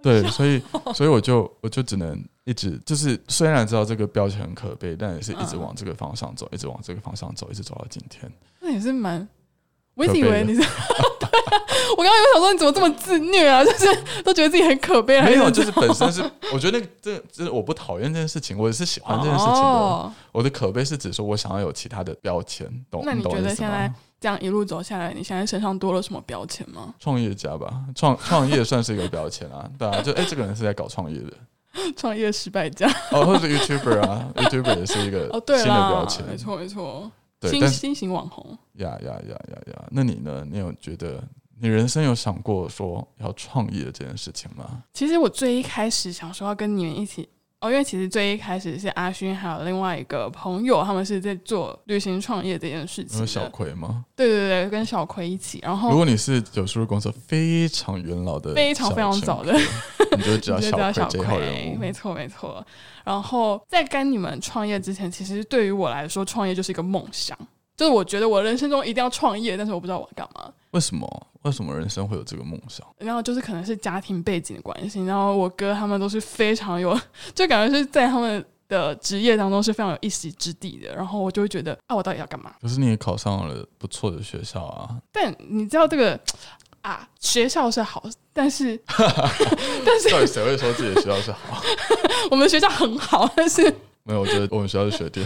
[0.00, 0.62] 对，所以，
[0.94, 8.30] 所以我就我就只能一直就是，虽然知道这个标签很可悲，但也是一直往这个方向走，一直往这个方向走，一直走到今天。
[8.60, 9.26] 那也是蛮，
[9.94, 10.62] 我一直以为你是。
[11.96, 13.62] 我刚刚有想说，你怎么这么自虐啊？
[13.64, 15.20] 就是都觉得自己很可悲。
[15.22, 16.22] 没有，就是本身是，
[16.52, 20.12] 我觉得那个这这我不讨厌这件事情，我是喜欢这件事情的。
[20.32, 23.02] 我的可悲是指说我想要有其他的标签，懂？
[23.04, 26.94] 那你觉得现在这样一路走下来，你现在身上多了什么标签吗？
[26.98, 31.32] 创业家吧，创创业算是一个标签啊，对啊，就哎，这个人是在搞创业的，
[31.96, 37.10] 创业失败家哦，或者 YouTuber 啊，YouTuber 也是一个哦，对新的标签，没错没错，
[37.48, 40.46] 新新型网红呀呀呀呀呀，那你呢？
[40.50, 41.22] 你有觉得？
[41.58, 44.84] 你人生有想过说要创业这件事情吗？
[44.92, 47.26] 其实我最一开始想说要跟你们一起，
[47.60, 53.18] 哦，因为其实最一开始是阿勋还有另外一个朋友，他们是在做旅行创业这件事情。
[53.18, 54.04] 有小葵吗？
[54.14, 55.58] 对对对，跟小葵一起。
[55.62, 61.78] 然后如果你是九叔公司非常元老的，非常非常早的，你就会知道 小小葵这一号人，物。
[61.78, 62.64] 没错没错。
[63.04, 67.36] 然后在跟你们创业之前，其实对于我来说，创业就是一个梦想。
[67.74, 70.50] 就是我觉得我人生中一定要创业，但是我不知道我要干嘛。
[70.70, 71.26] 为什么？
[71.46, 72.84] 为什么人生会有这个梦想？
[72.98, 76.98] 然后就是可能是家庭背景的关系，然后我哥他们都是非常有，
[77.34, 80.92] 就感觉是在他们的职业当中是非常有一席之地的。
[80.94, 82.52] 然后我就会觉得啊，我到底要干嘛？
[82.60, 86.18] 可是你也考上了不错的学校啊，但你知道这个
[86.82, 91.62] 啊，学校是好，但是 但是到底谁会说自己的学校是好？
[92.30, 93.62] 我们学校很好，但是
[94.02, 95.24] 没有，我觉得我们学校是学店。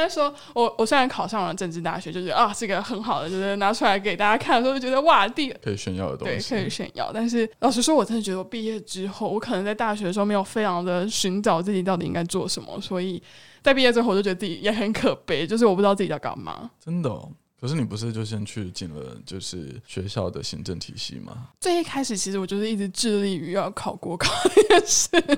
[0.00, 6.54] 应该说，我我虽然考上了政治大学，就是啊，是个很好的，就是拿出来给大家看的时候，就觉得哇，第可以炫耀的东西对西。
[6.54, 7.10] 可以炫耀。
[7.12, 13.22] 但是老实说，我真的觉得我毕业之后，我可能在大学的时候没有非常的寻找自己到底应该做什么，所以
[13.62, 16.70] 在毕业之后，我就觉得自己也很可悲，就是我不知道自己要干嘛。
[16.82, 17.30] 真的、哦。
[17.60, 21.48] 可是你不是就先去进了就是学校的行政体系吗？
[21.60, 25.08] 最一开始，其实我就是一直致力于要考国考这件事。
[25.12, 25.36] 嗯，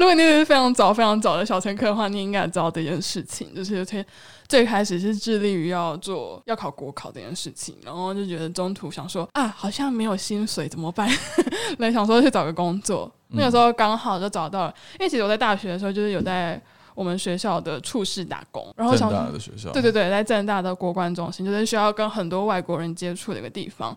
[0.00, 4.04] 如果你是非常早、非常早的小乘客的话，你应该也知道这件事情，就是最
[4.48, 11.08] 最开始是致力于要做要考国考这件事情，然后就觉得中途想说啊，好像没有薪水怎么办？
[11.78, 16.60] 来想说去找个工作，那个时候刚好就找到了，因为其实我在大学的时候就是有在
[16.96, 19.70] 我们学校的处室打工，然后正想大的学校。
[19.70, 23.96] 对对对，在正大的国关中心，就是需要跟很多外国人接触的一个地方。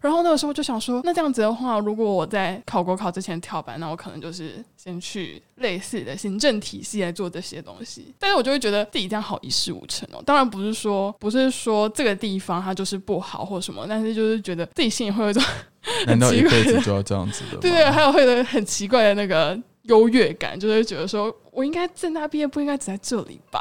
[0.00, 8.14] 然后那个时候就想说，那这样子的话，如果我在考国考之前跳板，那我可能就是先去类似的行政体系来做这些东西。
[8.16, 10.22] 但是我就会觉得自己这样好一事无成哦。
[10.24, 15.42] 当然不是说不是说这个地方它就是不好或什么，但是就是觉得自己心里会有一种
[16.06, 17.58] 难道一辈子的就要这样子的？
[17.58, 23.60] 对对，还有会有很奇怪的那个优越感，就是觉得说我应该正大毕业不应该只在这里吧。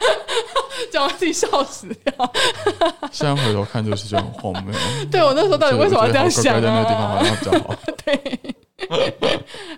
[0.92, 2.32] 讲完自己笑死掉。
[3.10, 4.74] 现在回头看就是觉得很荒谬。
[5.10, 7.22] 对我那时候到底为什么要这样想啊？
[8.04, 8.38] 对，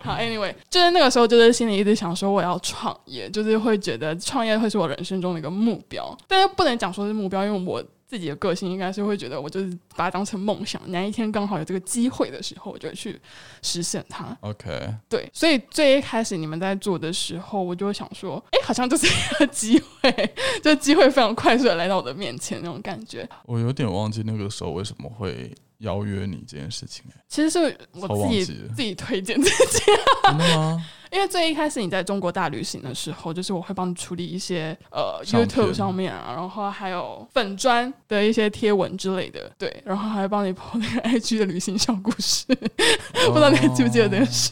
[0.03, 7.81] 好，anyway，就是那个时候，就是心里一直想说我要创业，就是会觉得创业会是我人生中的一个目标，但是不能讲说是目标，因为我
[8.13, 13.19] 自己的个性应该是会觉得我就是把它当成梦想，哪一天刚好有这个机会的时候，我就去
[13.63, 14.37] 实现它。
[14.43, 23.27] OK，对，所以最一开始你们在做的时候，我就会想说，哎，好像就是一个机会， 就机会非常快速的来到我的面前那种感觉。
[23.47, 25.51] 我有点忘记那个时候为什么会
[25.83, 29.83] 邀约你这件事情、欸，其实是我自己自己推荐自己，
[30.25, 30.85] 真的吗？
[31.13, 42.47] 因为最一开始你在中国大旅行的时候，就是我会帮你处理一些呃 YouTube 上面啊，然后还有粉砖的一些贴文之类的，对，然后还会帮你 po 那个 IG 的旅行小故事，
[43.27, 44.51] 不知道你还记不记得这件事？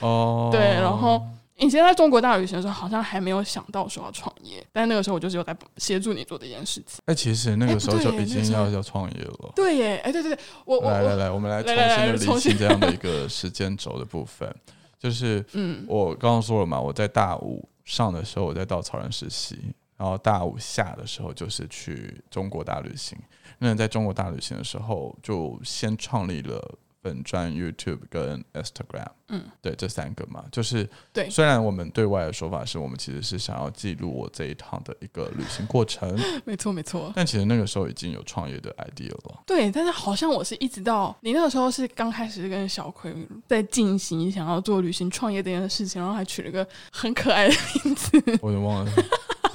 [0.00, 1.22] 哦，对，然后
[1.58, 7.00] 以前在中国大旅行的时候，好像还没有想到说要创业，但那个时候我就是有在协助你做这件事情。
[7.06, 9.52] 哎、其实那个时候就已经要要创业了。
[9.54, 14.54] 对耶，哎，对对对，我来来来，我们来重新的理清这样的一个时间轴的部分。
[14.98, 19.58] 就是 嗯我刚刚说了嘛，我在大五上的时候我在稻草人实习，
[19.96, 23.16] 然后大五下的时候就是去中国大旅行。
[23.58, 31.30] 那在中国大旅行的时候，就先创立了粉专、YouTube 跟 Instagram，嗯，对，这三个嘛，就是对。
[31.30, 39.40] 虽然我们对外的说法是我们其实是想要记录我这一趟的一个旅行过程， 没错没错，但其实那个时候已经有创业的 idea 了。
[39.46, 43.14] 对，但是好像我是一直到你那个时候是刚开始跟小葵
[43.46, 48.20] 在进行想要做旅行创业这件事情，然后还取了个很可爱的名字。
[48.42, 48.92] 我有点忘了，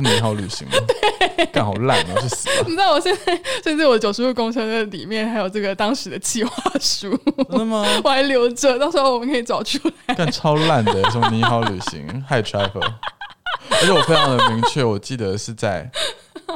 [0.03, 0.73] 是你好旅行吗？
[1.51, 2.49] 干好烂啊，去死！
[2.65, 7.17] 你知道我现在甚至我九十度公车的里面还有这个当时的计划书，
[7.49, 7.85] 真的吗？
[8.03, 10.15] 我还留着，到时候我们可以找出来。
[10.15, 12.93] 干超烂的，什么你好旅行，Hi Travel，
[13.69, 15.89] 而且我非常的明确，我记得是在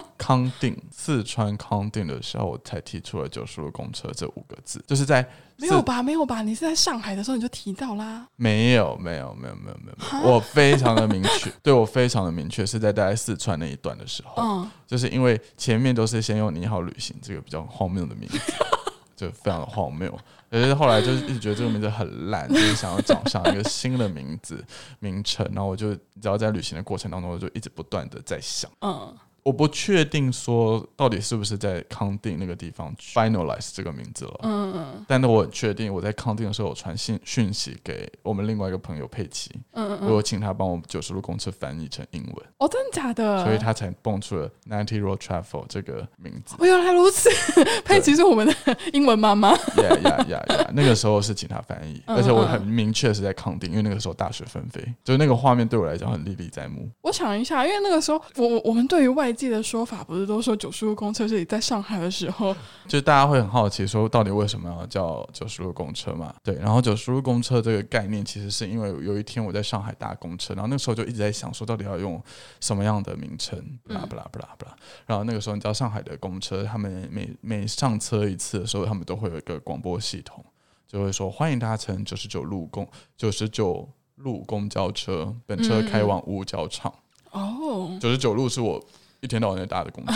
[0.18, 5.28] 康定四川康定的时候，我才提出了九十路公车这五个字，就是在
[5.58, 6.04] 没有吧？
[6.04, 6.42] 没有吧？
[6.42, 8.28] 你是在上海的时候你就提到啦。
[8.36, 18.40] 没有没有没有没有没有，我非常的明确， 对我非常的明确，是在大概四川那一段的时候，嗯，就是因为前面都是先用你好旅行这个比较荒谬的名字，
[19.16, 20.14] 就非常的荒谬。
[20.52, 24.64] 可是后来就是一直觉得这个名字很烂，就是想要找上一个新的名字
[25.00, 29.14] 名称，然后我就只要在旅行的过程当中，我就一直不断的在想，嗯，
[29.46, 43.46] 我不确定说到底是不是在康定那个地方 finalize 这个名字了，嗯嗯但是我很确定我在康定的时候，我传信讯息给我们另外一个朋友佩奇，嗯嗯我有请他帮我九十路公车翻译成英文，哦，真的假的？
[43.46, 46.56] 所以他才蹦出了 Ninety Road Travel 这个名字。
[46.58, 47.30] 哦，原来如此，
[47.86, 48.56] 佩奇是我们的
[48.94, 49.52] 英文妈妈。
[49.52, 49.58] 呀
[50.04, 50.72] 呀呀呀！
[50.74, 56.90] 那个时候是请他翻译，嗯而且我很明确是在康定，因为那个时候大雪纷飞，就是那个画面对我来讲很历历在目。
[57.04, 62.56] 我想一下，因为那个时候，我我我们对于外界的说法，不是都说九十路公车是在上海的时候，
[62.88, 66.34] 就大家会很好奇说，到底为什么要叫九十路公车嘛？
[66.42, 72.22] 对，然后九十路公车这个概念，其实是因为有一天我在上海搭公车，然后那时候就一直在想说，到底要用
[72.62, 74.76] 什么样的名称，不啦不啦不啦不啦。
[75.06, 80.44] 然后那个时候，你知道上海的公车，他们每每上车一次的时候，他们都会有一个广播系统，
[80.88, 86.94] 就会说欢迎搭乘九十九路公九十九路公交车，本车开往五角场。
[87.32, 88.82] 哦，九十九路是我
[89.22, 90.16] 一天到晚在打的工作。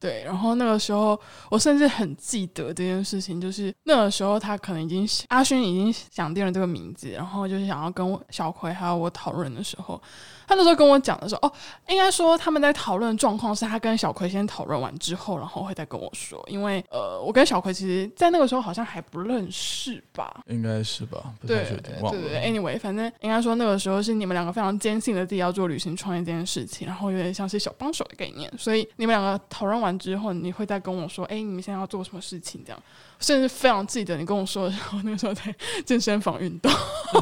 [0.00, 1.18] 对，然后那个时候
[1.50, 10.00] 我甚至很记得这件事情，就是那个时候他可能已经阿勋已经想定了这个名字，然后就是想要跟我小葵还有我讨论的时候，
[10.46, 11.52] 他那时候跟我讲的时候，哦，
[11.88, 21.34] 应该说他们在讨论状况是他跟小葵先讨论完之后，然后会再跟我说，因为呃，我跟小葵其实在那个时候好像还不认识吧，应该是吧？
[21.46, 32.60] 对对对，anyway，反正应该说那个时候是你们两个非常坚信的自己要做旅行创业这件事情，然后有点像是小帮手的概念，所以你们两个讨论完之后，你会再跟我说，哎，你们现在要做什么事情？
[32.66, 32.82] 这样，
[33.20, 35.54] 甚至非常记得你跟我说的时候，那个时候在
[35.86, 36.72] 健身房运动，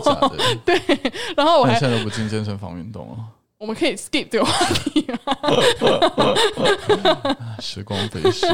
[0.03, 0.19] 真的假
[0.65, 1.13] 的？
[1.37, 3.17] 然后我还现在都不进健身房运动了，
[3.59, 5.37] 我们可以 skip 这个话题吗？
[7.61, 8.47] 时光飞逝。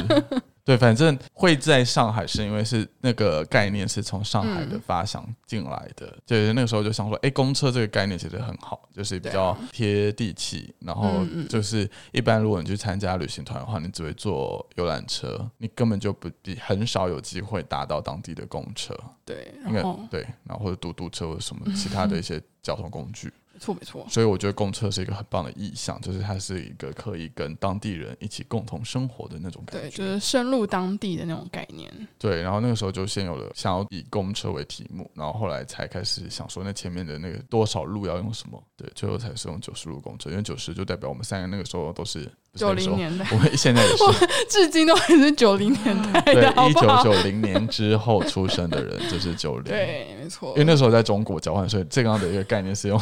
[0.65, 6.17] 对，反正会在上海，是因为是那个概念是从上海的发想进来的。
[6.25, 10.73] 就是那个时候就想说，哎，公车这个概念其实很好，就是比较贴地气。
[10.79, 18.97] 然后就是一般如果你去参加旅行团的话，你只会坐游览车，你根本就不比很少有机会搭到当地的公车。
[19.25, 23.27] 对，应该然后对，然后或者嘟嘟车或者什么 其他的一些交通工具。
[23.27, 29.99] 没错没错，所以我觉得公车是一个很棒的意象，就是它是一个可以跟当地人一起共同生活的那种感对，觉。
[29.99, 31.91] 就是深入当地的那种概念。
[32.19, 44.05] 对，然后那个时候就先有了想要以公车为题目，然后后来才开始想说那前面的那个多少路要用什么，对，最后才是用九十路公车，因为九十就代表我们三个那个时候都是九零年代，我们现在也是
[44.47, 46.73] 至今都还是九零年代对一？
[46.75, 50.65] 九九零年之后出生的人就是九零，对，没错因为。
[50.65, 53.01] 那时候在中国交换，所以这样的一个概念是用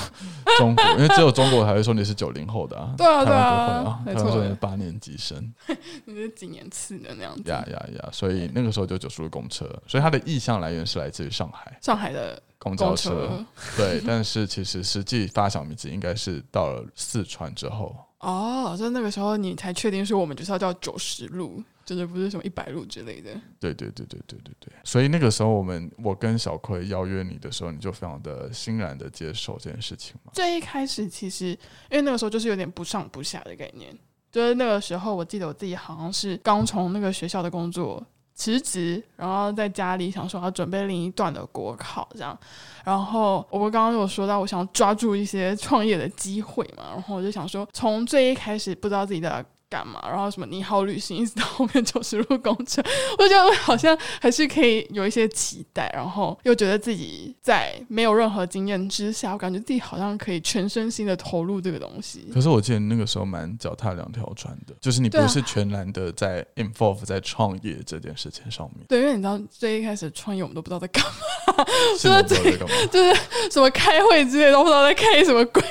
[0.58, 5.52] 中国，因为只有中国才会说你是九零后的啊，对啊台湾不会对啊啊，没错台湾说你是八年级生，
[6.06, 7.50] 你是几年次的那样子？
[7.50, 13.44] 呀呀呀，所以那个时候就九十路公车，所以它的意向来源是来自于上海上海的公交车，车
[13.76, 23.30] 对，但是其实实际发小名字应该是到了四川之后，哦，就那个时候你才确定说我们就是要叫九十路，就是不是什么一百路之类的。
[23.59, 31.48] 对对对对对对对，所以那个时候我们我跟小葵邀约你的时候，你就非常的欣然的接受这件事情嘛，最一开始其实
[31.90, 33.96] 因为那个时候就是有点不上不下的概念，
[34.30, 38.06] 就是那个时候我记得我自己好像是刚从那个学校的工作
[38.40, 42.35] 辞职，然后在家里想说要准备另一段的国考这样，
[42.83, 52.83] 然后我刚刚有说到我想抓住一些创业的机会嘛，然后我就想说从最一开始不知道自己的干嘛，然后什么你好旅行，一直到后面九十路公车，
[53.18, 62.28] 我觉得好像还是可以有一些期待，然后又觉得自己在没有任何经验之下，我感觉自己好像可以全身心的投入这个东西。
[62.35, 71.64] 可是我记得那个时候蛮脚踏两条船的，就是你不是 全然的在 involve 在创业这件事情上面，对，因为你知道最一开始创业我们都不知道在干嘛，
[71.96, 73.20] 就在不知道在干嘛，
[73.52, 75.62] 什么开会之类都不知道在开什么鬼。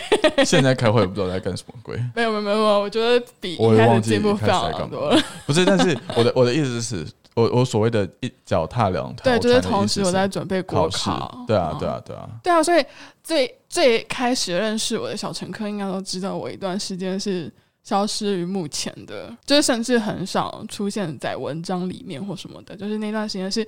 [0.46, 1.98] 现在开会不知道在干什么鬼。
[2.16, 3.58] 没有没有没有，我觉得比
[3.90, 5.22] 忘记进步非一开始在干嘛常多了。
[5.46, 12.86] 不是，但是我的我的意思是，我我所谓的一脚踏两条对，就是同时我在准备国考。，对啊嗯对啊对啊，对啊，所以
[13.24, 17.52] 最最开始认识我的小乘客，应该都知道我一段时间是
[17.84, 22.76] 消失于目前的，就是甚至很少出现在文章里面或什么的。
[22.76, 23.68] 就是那段时间是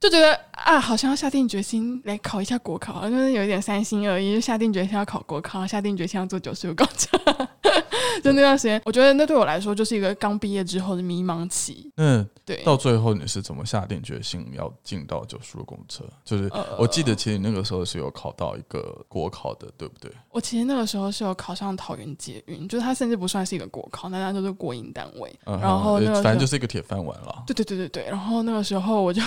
[0.00, 7.18] 就觉得啊，好像要下定决心来考一下国考，就是有一点三心二意，就下定决心要考国考，下定决心要做九十五公车。
[8.22, 11.92] 就那段时间，我觉得那对我来说就是一个刚毕业之后的迷茫期。
[11.98, 16.04] 嗯对，到最后你是怎么下定决心要进到九十五公车？
[16.24, 20.10] 就是呃我记得其实你那个时候是有考到一个国考的，对不对？
[20.30, 25.32] 我其实那个时候是有考上桃园捷运，就是它甚至不算是一个国考，那它就是国营单位。
[25.46, 27.44] 嗯，然后那个反正就是一个铁饭碗了。
[27.46, 29.22] 对对对对对，然后那个时候我就，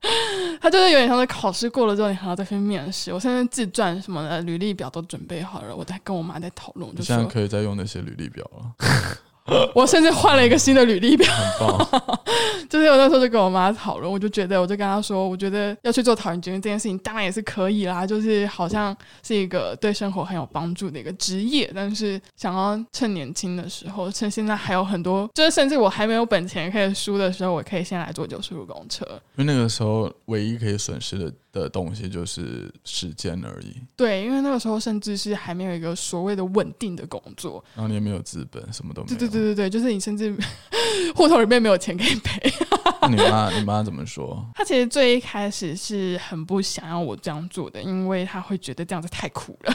[0.60, 3.12] 他就是有点像是考试过了之后，你还要再去面试。
[3.12, 11.26] 我现在自传什么的履历表都准备好了，我在跟我妈在讨论，就你现在，可以再用那些履历表了， 我甚至换了一个新的履历表。
[11.32, 12.20] 很棒。
[12.70, 29.04] 就是我那时候就跟我妈讨论，我就觉得，我就跟她说，我觉得要去做桃园捷运这件事情，当然也是可以啦，就是好像是一个对生活很有帮助的一个职业，但是想要趁年轻的时候，趁现在还有很多，就是甚至我还没有本钱可以输的时候，我可以先来做九十路公车。
[29.36, 39.16] 因为那个时候唯一可以损失的的东西就是时间而已，对，因为那个时候甚至是还没有一个所谓的稳定的工作，然后你也没有资本，什么都没有。
[39.16, 40.36] 对对对对对，就是你甚至
[41.14, 42.52] 户头里面没有钱可以赔。
[43.00, 44.44] 那你妈你妈怎么说？
[44.54, 49.74] 她其实最一开始是很不想要我这样做的，因为她会觉得这样子太苦了。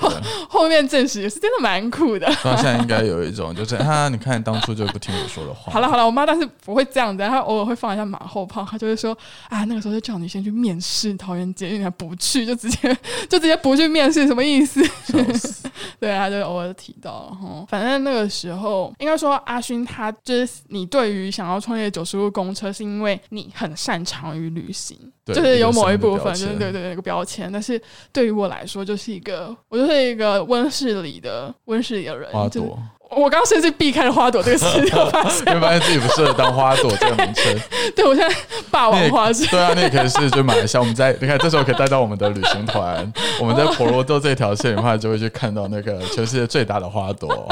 [0.00, 0.16] OK
[0.48, 2.26] 后面证实也是真的蛮苦的。
[2.42, 5.72] 她现在应该有一种就是啊，你看当初就不听我说的话。
[5.72, 9.16] 好了好了，我妈但是不会这样子，她偶尔会放一下马后炮，她就会说
[9.48, 12.96] 啊，那个时候就叫你先去面试桃园捷运，你还不去，就直接
[13.28, 14.84] 就直接不去面试，什么意思？
[14.84, 15.67] 笑死
[16.00, 27.50] 对，他就偶尔提到，然后反正那个时候应该说阿勋他就是你对于想要创业九十路公车，是因为你很擅长于旅行，就是有某一部分，就是对对对那个标签。
[27.52, 27.80] 但是
[28.12, 32.78] 对于我来说，就是一个我就是一个温室里的温室里的人，就
[33.10, 37.58] 我刚刚甚至避开了花朵这个词， 就发现，因为发现自己不适合当花朵这个名称。
[37.96, 38.36] 对我现在
[38.70, 39.46] 霸王花是。
[39.46, 47.48] 对啊，那也可以试就马来西亚，我们在你看这时候可以带到我们的旅行团， 我们在婆罗洲这条线的话，就会去看到那个全世界最大的花朵。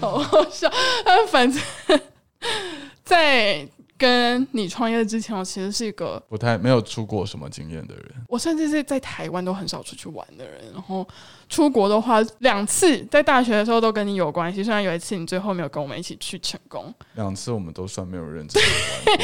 [0.00, 0.70] 好好笑。
[1.04, 1.60] 但反正，
[3.04, 3.66] 在
[4.00, 10.72] 跟你创业之前，我其实是一个，不太没有出过什么经验的人，我甚至是在台湾都很少出去玩的人。
[10.72, 11.06] 然后
[11.50, 14.64] 出国的话，两次在大学的时候都跟你有关系。
[14.64, 18.62] 虽然有一次你最后没有跟我们一起去成功，两次我们都算没有认真。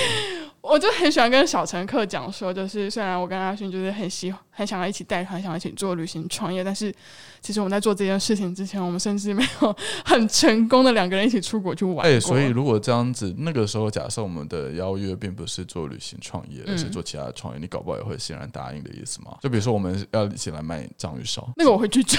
[0.68, 6.92] 我就很喜欢跟小乘客讲说，就是虽然我跟阿勋就是很喜很想要一起带团，想要一起做旅行创业，但是
[7.40, 12.02] 其实我们在做这件事情之前，我们甚至没有很成功的两个人一起出国去玩过。
[12.02, 19.36] 哎、所以如果这样子，那个时候假设我们的邀约并不是做旅行创业，嗯而是做其他的创业，你搞不好也会欣然答应的意思吗？
[19.42, 22.18] 就比如说我们要一起来卖章鱼烧，那个我会拒绝。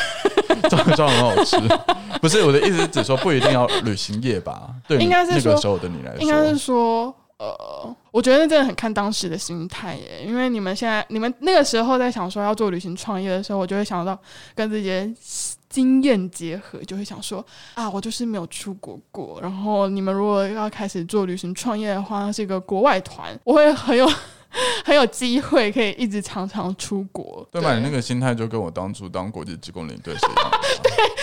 [0.70, 1.58] 章鱼烧很好吃。
[2.22, 4.74] 不是我的意思，只说不一定要旅行业吧？
[4.88, 10.24] 对应该是说那个时候的你来说，应该是说，呃，我觉得那真的很看当时的心态耶。
[10.26, 14.18] 因为你们现在，你们那个时候在想说要做旅行创业的时候，我就会想到
[14.56, 15.14] 跟这些
[15.70, 19.40] 经验结合，就会想说啊，我就是没有出国过。
[19.40, 24.10] 然后你们如果要开始做旅行创业的话，是一个国外团，我会很有
[24.84, 27.48] 很有机会可以一直常常出国。
[27.52, 27.76] 对吧？
[27.78, 30.64] 你那个心态就跟我当初当国际职工领队是一样的嘛，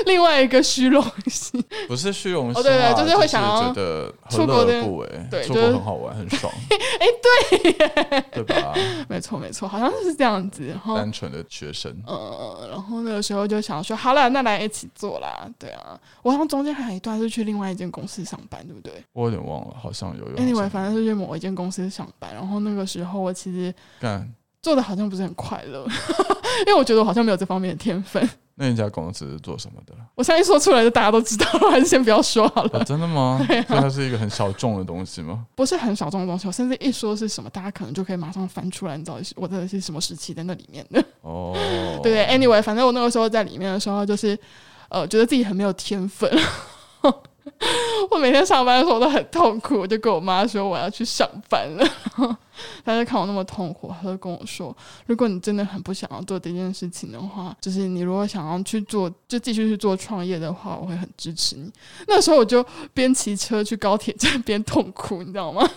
[0.06, 5.08] 另外一个虚荣心，不是虚荣心、啊，哦对对就是会想要觉得出国的乐而不为，
[5.44, 6.52] 出国很好玩，很爽，
[6.98, 8.74] 哎，对，对吧？
[9.08, 10.66] 没错没错，好像是这样子。
[10.66, 15.48] 然后单纯的学生，呃，然后那个时候就想说，好了，那来一起做啦。
[15.58, 20.36] 对啊，我好像中间还有一段是去另外一间公司上班，对不对我有点忘了，好像有有。
[20.36, 22.32] ？Anyway，反正是去某一间公司上班。
[22.34, 24.28] 然后那个时候我其实干，
[24.62, 25.86] 做的好像不是很快乐，
[26.66, 28.28] 因为我觉得我好像没有这方面的天分。
[28.56, 29.94] 那你家公司是做什么的？
[30.14, 32.84] 我相信说出来就大家都知道了，还是先不要说了。
[32.84, 33.40] 真的吗？
[33.48, 35.46] 所以它是一个很小众的东西吗？
[35.54, 41.02] 不是很小众的东西，我甚至一说是什么，大家可能就可以马上翻出来，你知道是我的是什么时期在那里面的。
[41.22, 41.54] 哦，
[42.02, 44.38] 对 对，anyway，反正我那个时候在里面的时候，就是
[44.90, 46.30] 呃，觉得自己很没有天分。
[48.10, 51.86] 我每天上班的时候都很痛苦，我就跟我妈说我要去上班了。
[52.84, 54.74] 她就看我那么痛苦，她就跟我说，
[55.06, 61.70] 如果你真的很不想要做这件事情的话，就是你如果想要去做，就继续去做创业的话，我会很支持你。
[62.08, 65.68] 那时候我就边骑车去高铁站边痛哭，你知道吗？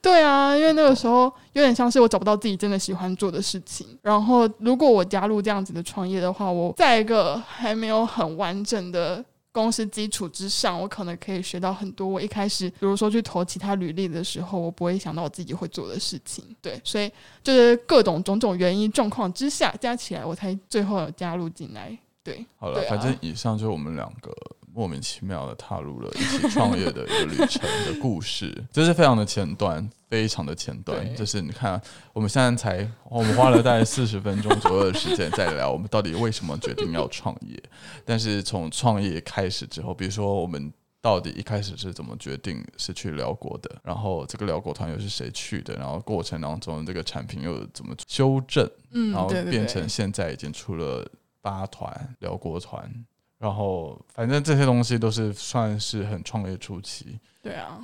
[0.00, 3.86] 对啊，因为那个时候有点像是我找不到自己真的喜欢做的事情。
[4.02, 9.24] 然后，如果我加入这样子的创业的话，我在一个还没有很完整的
[9.58, 12.06] 公司基础之上，我可能可以学到很多。
[12.06, 16.44] 我一开始，比如说去投其他履历的时候，我不会想到我自己会做的事情。
[16.62, 17.10] 对，所以
[17.42, 21.98] 就是各种种种原因状况之下加起来，我才最后有加入进来。
[22.22, 24.32] 对，好了，啊反正以上就是我们两个
[24.78, 31.16] 莫名其妙的踏入了一起创业的一个旅程的故事，这是非常的前端，非常的前端。
[31.16, 37.60] 就是你看，我们现在才我们花了大概四十分钟左右的时间在聊我们到底为什么决定要创业。
[38.04, 40.72] 但是从创业开始之后，比如说我们。
[41.00, 43.70] 到底一开始是怎么决定是去辽国的？
[43.84, 45.76] 然后这个辽国团又是谁去的？
[45.76, 48.68] 然后过程当中这个产品又怎么修正？
[48.90, 51.08] 嗯然后变成现在已经出了
[51.40, 52.92] 八团辽国团，
[53.38, 57.18] 然后反正这些东西都是算是很创业初期。
[57.42, 57.78] 对啊。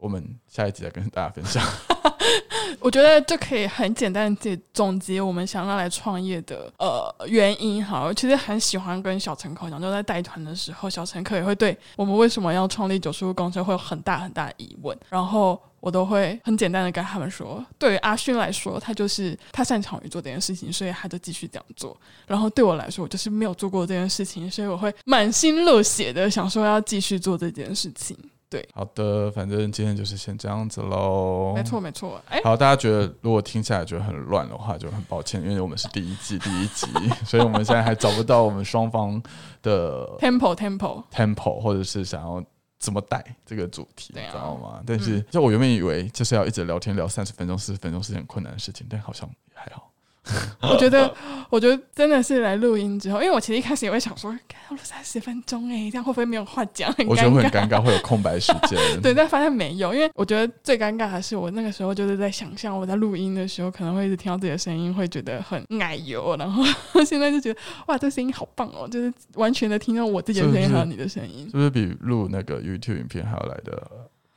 [0.00, 1.62] 我们下一集再跟大家分享。
[2.80, 7.84] 我觉得就可以很简单的总结我们想要来创业的呃原因。
[7.84, 21.96] 好，其实很喜欢跟小陈口讲，就在带团的时候，小陈客也会对我们为什么要创立九十五公车会有很大很大的疑问，然后我都会很简单的跟他们说，对于阿勋来说，他就是他擅长于做这件事情，所以他就继续这样做。
[22.26, 28.16] 然后对我来说，我就是没有做过这件事情，所以我会满心热血的想说要继续做这件事情。
[28.50, 31.52] 对，好的，反正今天就是先这样子喽。
[31.54, 32.20] 没错，没错。
[32.28, 36.86] 哎，好，大家觉得如果听起来觉得很乱的话，就很抱歉，因为我们是第一季第一集，
[37.24, 39.22] 所以我们现在还找不到我们双方
[39.62, 42.44] 的 tempo tempo tempo，或者是想要
[42.80, 44.82] 怎么带这个主题，你知道吗？
[44.84, 49.89] 但是，就我原本以为就是要一直聊天聊三十分钟、四十分钟是件困难的事情，但好像也还好。
[50.60, 51.12] 我觉得，
[51.48, 56.94] 我觉得真的是来录音之后，因为我其实一开始也会想说，要录三十分钟哎，这样会不会没有话讲？
[57.08, 58.78] 我觉得会很尴尬，会有空白时间。
[59.02, 66.36] 对，但发现没有，因为我觉得最尴尬的是我那个时候就是在想象我在录音的时候，可能会一直听到自己的声音，会觉得很奶油。
[66.38, 66.62] 然后
[67.04, 73.90] 现在就觉得，哇，这声音好棒哦，就是完全的听到我自己的声音和你的声音，是不是比录那个 YouTube 影片还要来的？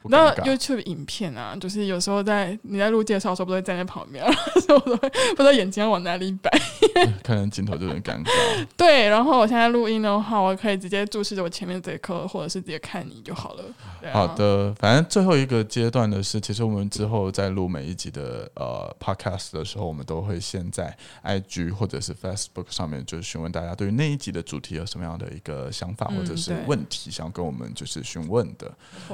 [0.09, 4.23] 那 YouTube 影片啊，就是有时候在你在录介绍的时候，不会站在旁边，
[4.65, 6.51] 所以我都会不知道眼睛要往哪里摆，
[7.23, 8.29] 可能镜头就很尴尬。
[8.77, 13.63] 对，然后我现在录音的话，我可以直接注视着我前面这一颗，或者是直接看你就好了。
[14.11, 28.71] 好的，反正最后一个阶段的是，其实我们之后在录每一集的呃 Podcast 的时候，我们都会先在 IG 或者是 Facebook 上面，就是询问大家对于那一集的主题有什么样的一个想法或者是问题，想跟我们就是询问的。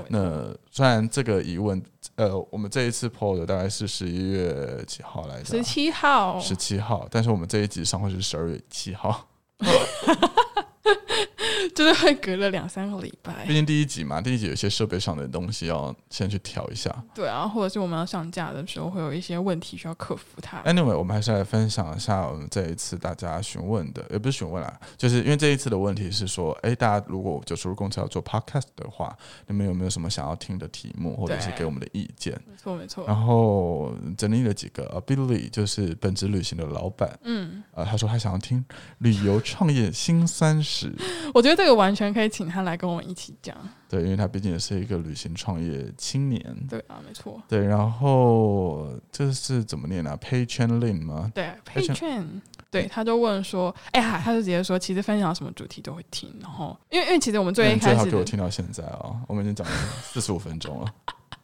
[0.08, 0.48] 那
[0.80, 1.84] 虽然这个疑问，
[2.16, 5.58] 呃，我们这一次 PO 的大概是十一月几号来着？
[5.58, 7.06] 十七号，十七号。
[7.12, 9.28] 但是我们这一集上会是十二月七号。
[11.80, 16.94] 就是会隔了两三个礼拜，毕竟第一集嘛，第一集有些设备上的东西要先去调一下。
[17.16, 20.62] 对啊，或者是我们要上架的时候会有一些问题需要克服它。
[20.64, 29.16] Anyway，我们还是来分享一下我们这一次大家询问的，也不是询问啦，就是因为这一次的问题是说，哎，大家如果九十五公司要做 Podcast 的话，
[29.48, 32.34] 你们有没有什么想要听的题目，或者是给我们的意见？
[32.46, 33.06] 没错，没错。
[33.08, 38.66] 然后整理了几个啊，Billy 就是本职旅行的老板，嗯，呃，他说他想要听
[38.98, 40.92] 旅游创业辛酸史，
[41.34, 41.60] 我觉得。
[41.60, 43.56] 这个完全可以请他来跟我们一起讲。
[43.88, 46.44] 对，因为他毕竟也是一个旅行创业青年。
[46.70, 47.42] 对啊，没错。
[47.48, 51.32] 对，然后这是怎么念啊？Pay Chain Lin 吗？
[51.34, 52.42] 对，Pay Chain。
[52.72, 56.32] 对，他就问说：“哎呀，他就直接说，其实分享什么主题都会听。
[56.40, 59.16] 然后，因为因为其实我们最一开始，最好给我听到现在啊！
[59.28, 60.94] 我们已经讲了四十五分钟了。”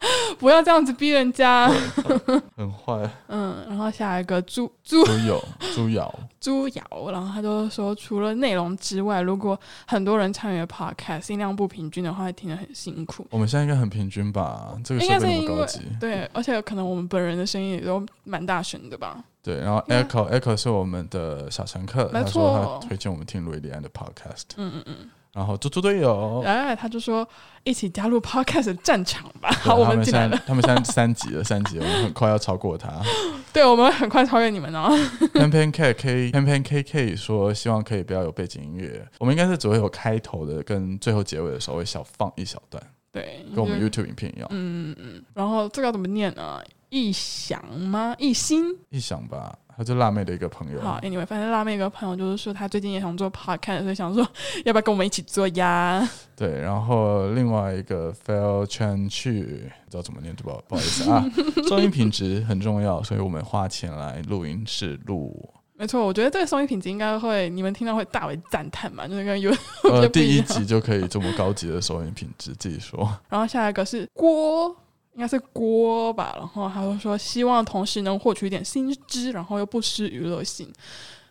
[0.40, 1.68] 不要这样子逼人家，
[2.56, 3.10] 很坏。
[3.28, 4.98] 嗯，然后下一个猪猪
[5.28, 5.44] 友
[5.76, 13.26] 猪瑶猪瑶，然后他就说，除了内容之外，如果很多人参与 podcast，音量不平均的话，会听得很辛苦。
[13.32, 14.76] 我们现在应该很平均吧？
[14.84, 19.24] 这个设备那么高级，对，而且可能我们本人的声音也都蛮大声的吧？
[19.42, 24.44] 对，然后 Echo Echo 是我们的小乘客，他说他推荐我们听瑞迪安的 podcast。
[24.58, 25.10] 嗯嗯嗯。
[25.36, 27.28] 然后猪猪队友，哎，他就说
[27.66, 29.52] 一起加入 podcast 战场吧。
[29.52, 30.42] 好，我们进来了。
[30.48, 32.90] 他们现在三级了，三级，我们很快要超过他。
[33.52, 34.88] 对，我们很快超越你们哦。
[35.36, 42.82] Pan Pan K K Pan Pan K K 说希望可以不要有背景音乐，我们应该是只会有开头的跟最后结尾的时候会小放一小段。
[43.12, 44.48] 对，跟我们 YouTube 影片一样。
[44.52, 45.24] 嗯嗯嗯。
[45.34, 46.62] 然后这个要怎么念呢？
[46.90, 48.16] 一想吗？
[48.18, 48.78] 一心？
[48.90, 49.58] 一想吧。
[49.78, 50.80] 他是辣妹的一个朋友。
[50.80, 54.26] 好，Anyway，反正辣妹一个朋友就是说，他最近也想做 Podcast，所以想说
[54.64, 56.10] 要不要跟我们一起做呀？
[56.34, 59.42] 对，然后另外一个 Fail Chen 去，
[59.84, 60.58] 不知道怎么念，对吧？
[60.66, 61.26] 不好意思啊，
[61.68, 65.54] 收音品质很重要，所以我们花钱来录音室录。
[65.78, 69.54] 没错，我觉得这个收音品质应该会，你们听到会大为赞叹嘛，就是跟有
[69.92, 73.00] 呃 第一集就可以这么高级的收音品质，自己说。
[73.28, 74.74] 然后下一个是郭。
[75.16, 80.72] 应该是锅吧，然后他就说希望同时能获取一点薪资，然后又不失娱乐性。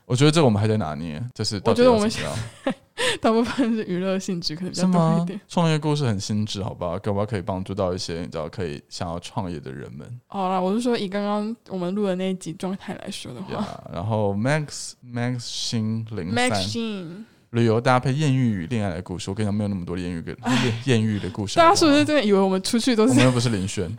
[0.06, 2.10] 我觉得这个我们还在拿捏，就是我觉得我们
[3.20, 5.40] 大部分是娱乐性质，可能比较多一点。
[5.48, 10.06] 创业故事很心智，好吧，可不可以帮助到一些你知道可以想要创业的人们？
[10.26, 17.24] 好了，我是说以刚刚我们录的那一集状态来说的话，然后 Max Max 新零三。
[17.54, 20.36] 旅游搭配艳遇与恋爱的故事，我跟你讲，没有那么多艳遇跟
[20.86, 21.56] 艳遇的故事。
[21.60, 23.10] 大家是不是真的以为我们出去都是？
[23.10, 23.90] 我们又不是林轩，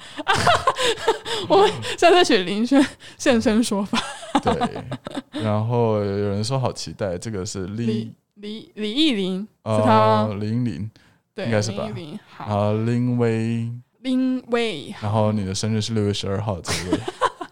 [1.47, 2.86] 我们现在选林轩
[3.18, 3.97] 现身说法。
[4.43, 10.89] 对，然后有人说好期待，这个是李李李艺林，是他林林，
[11.34, 11.89] 对，应该是吧？
[12.28, 16.99] 好，林威，林威，然后你的生日是六月十二号，这位，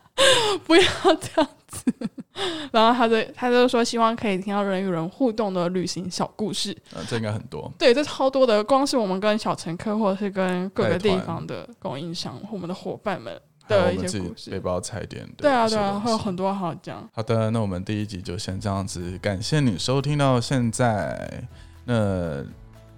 [0.68, 0.84] 不要
[1.16, 1.94] 这样子。
[2.72, 6.76] 然后他就他就说希望可以听到人与人互动的旅行小故事。
[6.96, 7.72] 嗯，这应该很多。
[7.78, 8.64] 对，这超多的。
[8.64, 17.08] 光是我们跟小乘客，或者是跟各个地方的供应商，我们的伙伴们的一些故事背包踩点的对啊，对啊，会有很多好讲。
[17.14, 21.44] 好的，那我们第一集就先这样子，感谢你收听到现在。
[21.86, 22.42] 那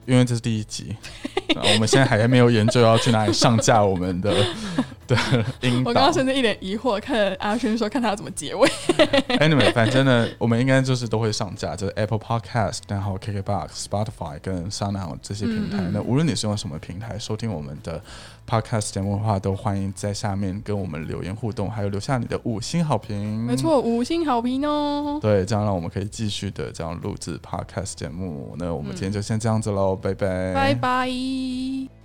[0.05, 0.95] 因为这是第一集，
[1.55, 4.33] 那我们现在还没有研究要去哪里上架我们的
[5.07, 5.17] 的
[5.61, 6.13] 音我刚刚。
[6.13, 8.67] 甚至一脸疑惑，看着阿轩说，看他要怎么结尾。
[9.39, 15.77] Anyway，反正呢，我们应该就是都会上架，就是 Apple Podcast，然后 KKBox、Spotify 跟 SoundOn 这些平台。
[15.77, 18.01] 嗯嗯那无论你是用什么平台收听我们的
[18.47, 23.43] Podcast 节目的话，都欢迎在下面跟我们留言互动，还有留下你的五星好评。
[23.43, 23.55] 没。
[23.55, 25.17] 错，五星好评哦。
[25.21, 28.55] 对，这样让我们可以继续的这样录制 Podcast 节目。
[28.57, 32.04] 那我们今天就先这样子喽，拜拜，拜拜。